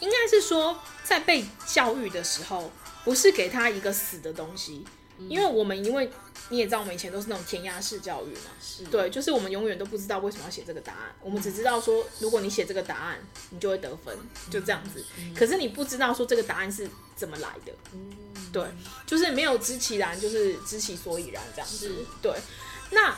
[0.00, 2.72] 应该是说在被教育的时候，
[3.04, 4.84] 不是给他一个死的东西。
[5.28, 6.10] 因为我们，因为
[6.50, 13.18] 你也知道，我们以前都是那种填鸭式教育嘛，是对，就是我们永远都不知道为什么要写这个答案，我们只知道说，如果你写这个答案，
[13.50, 14.16] 你就会得分，
[14.50, 15.04] 就这样子。
[15.36, 17.72] 可是你不知道说这个答案是怎么来的，
[18.52, 18.64] 对，
[19.06, 21.92] 就是没有知其然，就是知其所以然这样子。
[22.22, 22.32] 对，
[22.90, 23.14] 那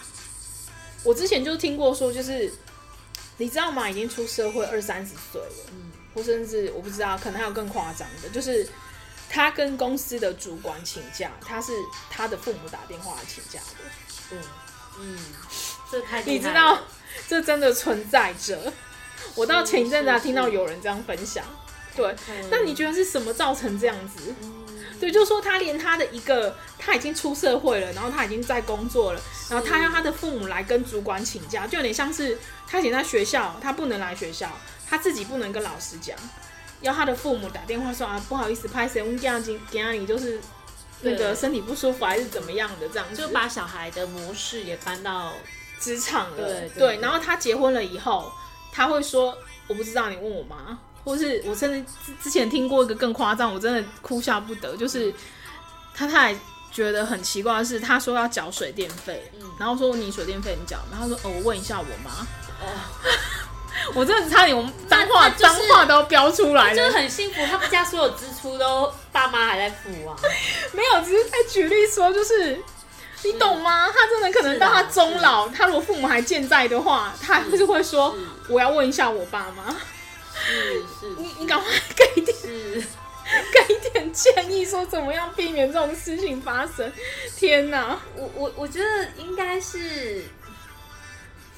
[1.05, 2.53] 我之前就听过说，就是
[3.37, 3.89] 你知道吗？
[3.89, 5.73] 已经出社会二三十岁了，
[6.15, 8.69] 或甚至我不知道，可能还有更夸张的，就是
[9.31, 11.73] 他跟公司的主管请假，他是
[12.11, 14.33] 他的父母打电话来请假的。
[14.33, 14.39] 嗯
[14.99, 15.19] 嗯，
[15.91, 16.79] 这太你知道，
[17.29, 18.73] 这真的存在着。
[19.37, 21.45] 我到前一阵子还听到有人这样分享，
[21.95, 22.15] 对。
[22.51, 24.35] 那你觉得是什么造成这样子？
[24.99, 34.51] 对，就是说他连他的一个他已经出社会了，然后他已经在工作了，然后他要他的父母来跟主管请假，就有点像是他以前在学校，他不能来学校，
[34.89, 36.15] 他自己不能跟老师讲，
[36.81, 39.03] 要他的父母打电话说啊，不好意思，拍谁？
[39.03, 40.41] 我们家今家里就是
[41.03, 45.33] 那个身体不舒服还是怎么样的这样子，就把小孩的模式也搬到
[45.79, 46.69] 职场了。
[46.79, 48.31] 对，然后他结婚了以后，
[48.73, 50.79] 他会说我不知道，你问我妈。
[51.03, 54.77] 或是我甚至之之前听过一个更夸张，我真的哭笑不得。
[54.77, 55.11] 就是
[55.95, 62.11] 他太太觉得很奇怪的是，他说要缴水电费，嗯，然后说你水电费你缴，然后说哦，我问一下我妈。
[62.61, 62.67] 哦，
[63.95, 70.17] 我真的差点，我们脏话脏、就是、话都飙出来了，就是很幸福，他们家所有支出都爸妈还在付啊。
[70.73, 72.63] 没有，只是在举例说，就是
[73.25, 73.89] 你懂吗？
[73.93, 78.17] 他真的可能到他终老，他如果父母还健在的话，他还是会说
[78.49, 79.75] 我要问一下我爸妈。
[80.33, 82.35] 是是， 你你赶快给点，
[83.53, 86.91] 给点建议，说怎么样避免这种事情发生？
[87.37, 90.25] 天哪，我我我觉得应该是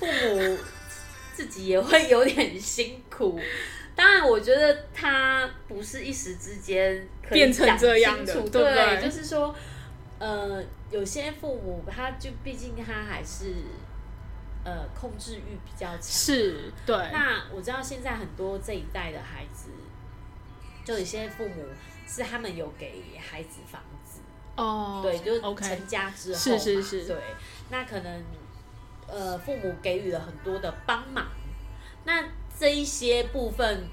[0.00, 0.58] 父母
[1.34, 3.40] 自己也会有点辛苦。
[3.96, 8.62] 当然，我觉得他不是一时之间可以变成这样的，对不对？
[8.62, 9.54] 对，就是说，
[10.18, 13.54] 呃，有些父母他就毕竟他还是。
[14.64, 16.96] 呃，控制欲比较强，是对。
[17.12, 19.70] 那我知道现在很多这一代的孩子，
[20.84, 21.64] 就有些父母
[22.06, 24.20] 是他们有给孩子房子
[24.54, 27.16] 哦，对，就是成家之后.是是是，对。
[27.70, 28.22] 那可能
[29.12, 31.26] 呃，父母给予了很多的帮忙，
[32.04, 32.24] 那
[32.58, 33.84] 这一些部分。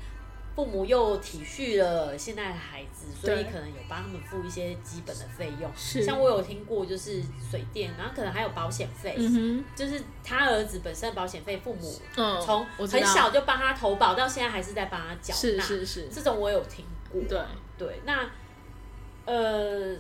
[0.56, 5.72] 父母又体恤了现在的孩子，所以可能有帮他们付一些基本的费用。
[5.74, 9.16] 是，像我有听过，就是水电，然后可能还有保险费。
[9.18, 12.02] 嗯，就是他儿子本身的保险费，父母
[12.44, 15.40] 从很小就帮他投保，到现在还是在帮他缴纳。
[15.40, 17.22] 是是是，这种我有听过。
[17.22, 17.40] 对
[17.78, 18.30] 对，那
[19.24, 19.96] 呃，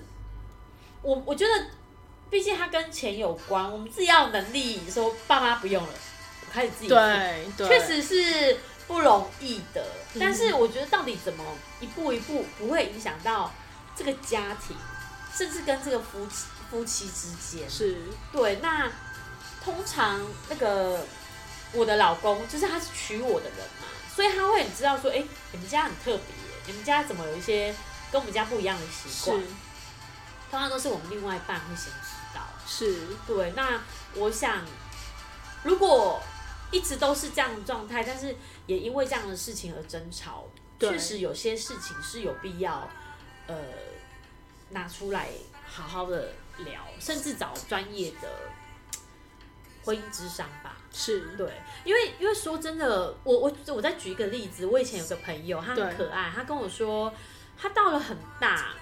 [1.01, 1.65] 我我觉得，
[2.29, 5.93] 毕竟他跟钱有关，我们自己要有能力说爸妈不用了，
[6.47, 6.95] 我开始自己付。
[6.95, 8.57] 对，确实是。
[8.89, 9.85] 不容易的，
[10.19, 11.45] 但是我觉得到底怎么
[11.79, 13.53] 一步一步不会影响到
[13.95, 14.75] 这个家庭，
[15.31, 17.97] 甚至跟这个夫妻夫妻之间是
[18.31, 18.55] 对。
[18.63, 18.91] 那
[19.63, 20.19] 通常
[20.49, 21.05] 那个
[21.71, 26.23] 我的老公就是他是娶我的人嘛，所以他会很知道说，哎、欸，你们家很特别，
[26.65, 27.71] 你们家怎么有一些
[28.11, 29.39] 跟我们家不一样的习惯？
[30.49, 31.93] 通常都是我们另外一半会先。
[32.69, 33.51] 是对。
[33.55, 33.81] 那
[34.13, 34.63] 我想，
[35.63, 36.21] 如果
[36.71, 38.35] 一直都是这样的状态，但是
[38.67, 40.47] 也因为这样的事情而争吵。
[40.79, 42.87] 确实有些事情是有必要，
[43.47, 43.55] 呃，
[44.69, 45.27] 拿出来
[45.67, 48.29] 好好的聊，甚至找专业的
[49.83, 50.77] 婚姻之商吧。
[50.93, 51.51] 是对，
[51.83, 57.13] 因为因为说真的，我我我再举一个例子，我以前有个朋友，他很可爱，他跟我说，
[57.57, 58.73] 他到了很大。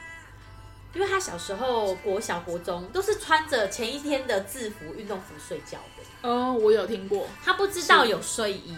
[0.94, 6.28] 因为他小时候国小国中都是穿着前一天的制服运动服睡觉的。
[6.28, 7.28] 哦，我有听过。
[7.44, 8.76] 他不知道有睡衣，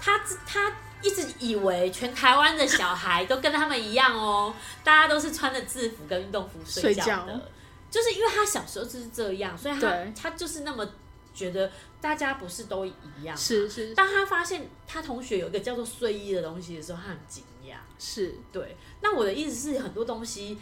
[0.00, 7.50] 他他一直以为全台湾的小孩都跟他们一样哦， 大家都是穿着制服跟运动服睡觉的。
[7.90, 10.86] 就是因为他小时候就是这样，所以他他就是那么
[11.32, 12.92] 觉得大家不是都一
[13.22, 13.36] 样。
[13.36, 13.94] 是是。
[13.94, 17.76] 当他发现他同学有一个叫做睡衣的东西的时候，他很惊讶。
[17.98, 18.76] 是对。
[19.00, 20.58] 那我的意思是很多东西。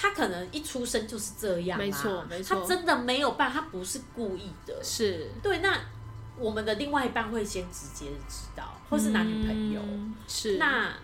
[0.00, 5.30] 他可能一出生就是这样，没错，没错，他真的没有办法，他不是故意的，是。
[5.42, 5.58] 对。
[5.58, 5.78] 那
[6.38, 10.56] 我们的另外一半会先直接知道，或是男女朋友，嗯、是。
[10.56, 10.94] 那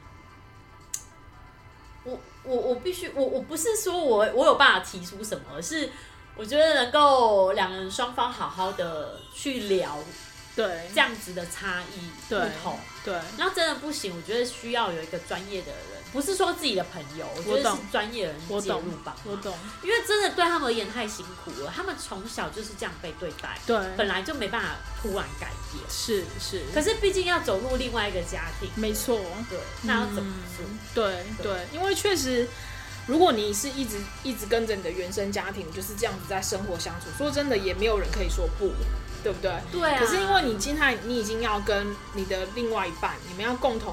[2.04, 5.90] 我我我必须我我不是说我我有办法提出什么，而是
[6.34, 9.98] 我觉得能够两人双方好好的去聊。
[10.54, 19.14] 对，这样子的差异不同，对，然后真的不行，我觉得需要有一个专业的人，不是说自己的朋友，我觉得是专业的人介入吧。
[19.24, 24.68] 我懂，因为真的对他们而言太辛苦了，他们从小就是这样被对待，对，本来就没办法
[25.02, 26.62] 突然改变，是是。
[26.72, 29.20] 可是毕竟要走入另外一个家庭，没错，
[29.50, 30.34] 对，那要怎么
[30.94, 31.04] 做？
[31.04, 32.48] 对对，因为确实，
[33.06, 38.72] 如果你是一直一直跟着你的原生家庭就是这样子在生活相处，说真的，也没有人可以说不。
[39.22, 39.50] 对不对？
[39.72, 39.98] 对啊。
[39.98, 41.84] 可是因为你今天你已经要跟
[42.14, 43.92] 你的另外一半，你们要共同，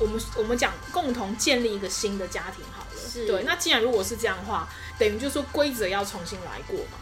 [0.00, 3.08] 我们我们讲共同建立一个新的家庭好了。
[3.08, 3.26] 是。
[3.26, 3.44] 对。
[3.44, 4.68] 那既然如果是这样的话，
[4.98, 6.98] 等于就是说规则要重新来过嘛。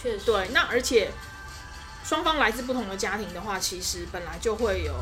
[0.00, 0.24] 确实。
[0.24, 0.48] 对。
[0.54, 1.10] 那而且
[2.04, 4.94] 双方来自不同的家庭的话，其实本来就会有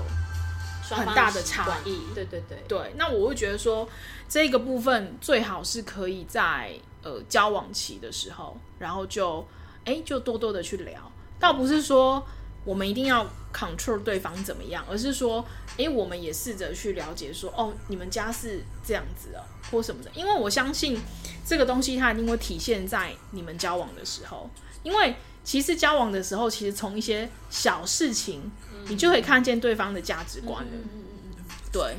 [0.90, 2.00] 很大的差异。
[2.14, 3.88] 对对对对，那我会觉得说，
[4.28, 6.72] 这个部分最好是可以在
[7.02, 9.46] 呃交往期的时候，然后就
[9.84, 12.26] 哎就多多的去聊，倒不是说。
[12.66, 13.24] 我们一定要
[13.55, 15.43] control 对方怎么样，而是说，
[15.76, 20.10] 诶，我们也试着去了解说，哦，你们家是这样子的，或什么的。
[20.14, 21.01] 因为我相信
[21.47, 24.51] 这个东西它一定会体现在你们交往的时候，
[24.82, 25.14] 因为
[25.44, 28.51] 其实交往的时候，其实从一些小事情，
[28.88, 30.70] 你就可以看见对方的价值观了。
[30.72, 31.44] 嗯嗯嗯嗯。
[31.72, 31.97] 对。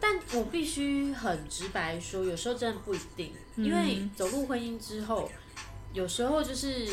[0.00, 5.28] 但我必须很直白说，有时候真的不一定，因为走入婚姻之后，
[5.92, 6.86] 有时候就是。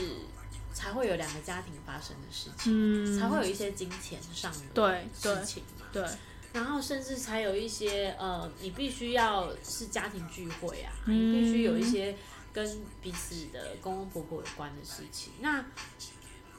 [0.74, 5.86] 才会有两个家庭发生的事情，嗯、才会有一些金钱上的事情嘛。
[5.92, 6.10] 对，对，
[6.54, 12.16] 然后甚至才有一些呃，你必须要是家庭聚会啊，嗯、你必须有一些
[12.54, 15.34] 跟彼此的公公婆婆有关的事情。
[15.40, 15.66] 那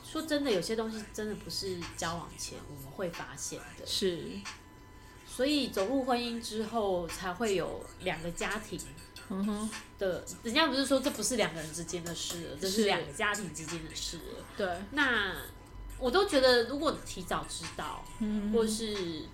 [0.05, 3.87] 说真的，有些东西真的不是交往前我们会发现的。
[3.87, 4.29] 是，
[5.27, 8.79] 所以走入婚姻之后，才会有两个家庭。
[9.33, 14.19] 嗯哼的，人家不是说这不是两个人之间的事，这是两个家庭之间的事。
[14.57, 15.35] 对，那
[15.99, 19.25] 我都觉得，如果提早知道，嗯，或是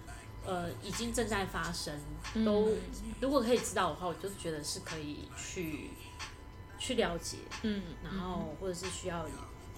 [0.47, 1.99] 呃已经正在发生，
[2.45, 2.75] 都
[3.21, 5.91] 如果可以知道的话，我就觉得是可以去
[6.79, 9.27] 去了解，嗯，然后或者是需要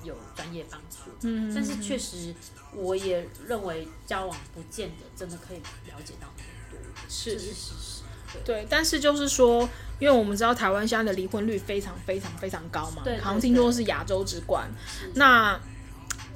[0.02, 2.34] 有专业帮助，嗯，但是确实
[2.74, 6.78] 我也认为交往不见得真的可以了解到那么多，
[7.08, 7.99] 是，这是事实。
[8.44, 14.70] 对，但是就是说，因为我们知道台湾现在的离婚率非常非常非常高嘛，对，对，对，好像听说是亚洲之冠。
[15.14, 15.58] 那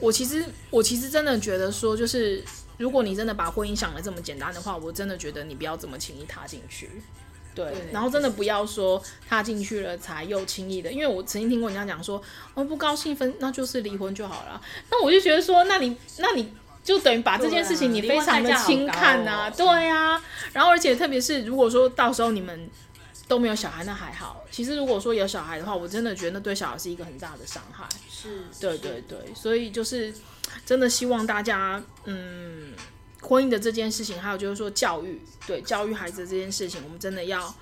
[0.01, 2.43] 我其实我其实真的觉得说，就是
[2.79, 6.91] 如果你真的把婚姻想得这么简单的话，我真的觉得你不要这么轻易踏进去。
[7.55, 12.21] 对，然后真的不要说踏进去了才又轻易的，因为我曾经听过人家讲说，
[12.55, 14.61] 哦不高兴分，那就是离婚就好了。
[14.91, 16.53] 那我就觉得说，那你那你。
[16.85, 20.25] 就等于把这件事情你非常的轻看呐、啊，对呀、啊。
[20.53, 22.71] 然后而且特别是如果说到时候你们
[23.27, 24.45] 都没有小孩，那还好。
[24.51, 27.85] 其实如果说有小孩的话，我真的觉得那对小孩是一个很大的伤害。
[28.09, 29.19] 是，对对对。
[29.35, 30.15] 所以就是
[30.65, 32.75] 真的希望大家，嗯，
[33.23, 37.55] 婚姻的这件事情，还有就是说教育，对教育孩子这件事情，我们真的要。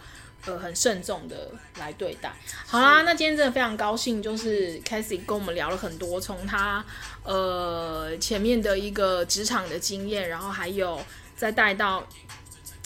[0.44, 2.32] 呃，很慎重的来对待。
[2.66, 6.84] 好啦，那今天真的非常高兴，就是 Cathy 跟我们聊了很多，从他
[7.22, 11.00] 呃前面的一个职场的经验，然后还有
[11.36, 12.04] 再带到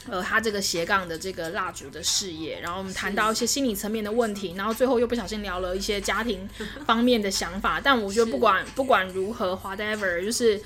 [0.06, 6.46] 呃他这个斜杠的这个蜡烛的事业，然后我们谈到一些心理层面的问题，然后最后又不小心聊了一些家庭
[6.84, 7.80] 方面的想法。
[7.82, 10.60] 但我觉得不管不管如何，whatever，就是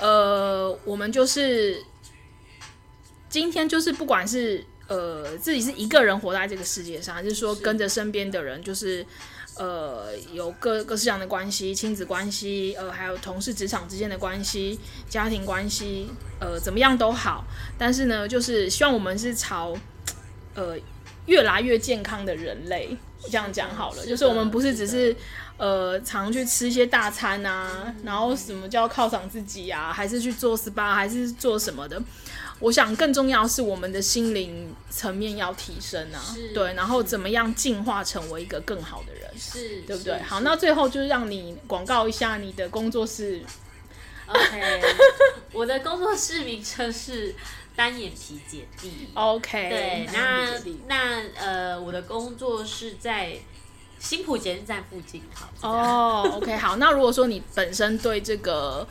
[0.00, 1.84] 呃我们就是
[3.28, 4.64] 今天就是不管是。
[4.86, 9.04] 呃，自己是一个人活在这个世界上，还是说跟着身边的人，就是
[9.56, 14.78] 呃有各各式各样的关系，亲子关系，呃，还有同事、职场之间的关系，
[15.08, 17.44] 家庭关系，呃，怎么样都好。
[17.78, 19.74] 但是呢，就是希望我们是朝
[20.54, 20.76] 呃
[21.26, 25.16] 越来越健康的人类，这样讲好了，就是我们不是只是
[25.56, 31.98] 呃常去吃一些大餐啊，然后什么叫犒赏自己啊，还是去做 SPA，还是做什么的。
[32.60, 36.22] 我想更重要是我们的心灵层面要提升啊，
[36.54, 40.18] 对，然后怎么样进化成为一个更好的人，是，对不对？
[40.22, 43.42] 好，那最后就是让你广告一下你的工作室。
[44.26, 44.82] OK，
[45.52, 47.34] 我的工作室名称是
[47.76, 49.08] 单眼皮姐弟。
[49.14, 50.48] OK，对，那
[50.86, 53.36] 那呃，我的工作室在
[53.98, 55.22] 新浦捷运站附近。
[55.34, 58.86] 好，哦、oh,，OK，好，那如果说你本身对这个。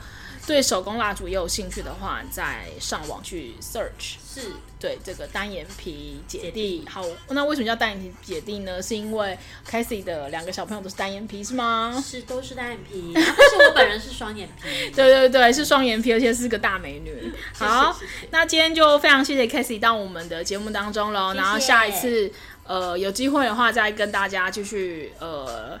[0.46, 6.84] 对手工蜡烛也有兴趣的话，再上网去 search，是对这个单眼皮姐弟。
[6.88, 8.82] 好，那为什么叫单眼皮姐弟呢？
[8.82, 12.02] 是因为 c a s i y 的两个小朋友都是单眼皮，是吗？
[12.04, 13.12] 是，都是单眼皮。
[13.14, 14.90] 但是我本人是双眼皮。
[14.94, 17.32] 对对对，是双眼皮，而且是个大美女。
[17.54, 17.98] 好，
[18.30, 21.32] 那今天就非常谢谢 c a s i y 到我们的节目当中喽。
[21.34, 22.30] 然后下一次，
[22.64, 25.80] 呃，有机会的话，再跟大家继续呃。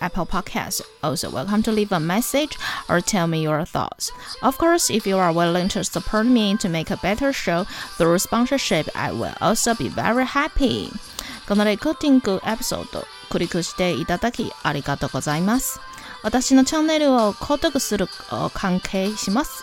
[0.00, 0.82] Apple Podcasts.
[1.02, 4.12] Also, welcome to leave a message or tell me your thoughts.
[4.42, 7.64] Of course, if you are willing to support me to make a better show
[7.96, 10.90] through sponsorship, I will also be very happy.
[11.48, 15.80] このレコーディングエピソード、クリックしていただきありがとうございます。
[16.22, 18.08] 私のチャンネルを购読する
[18.52, 19.62] 関系します。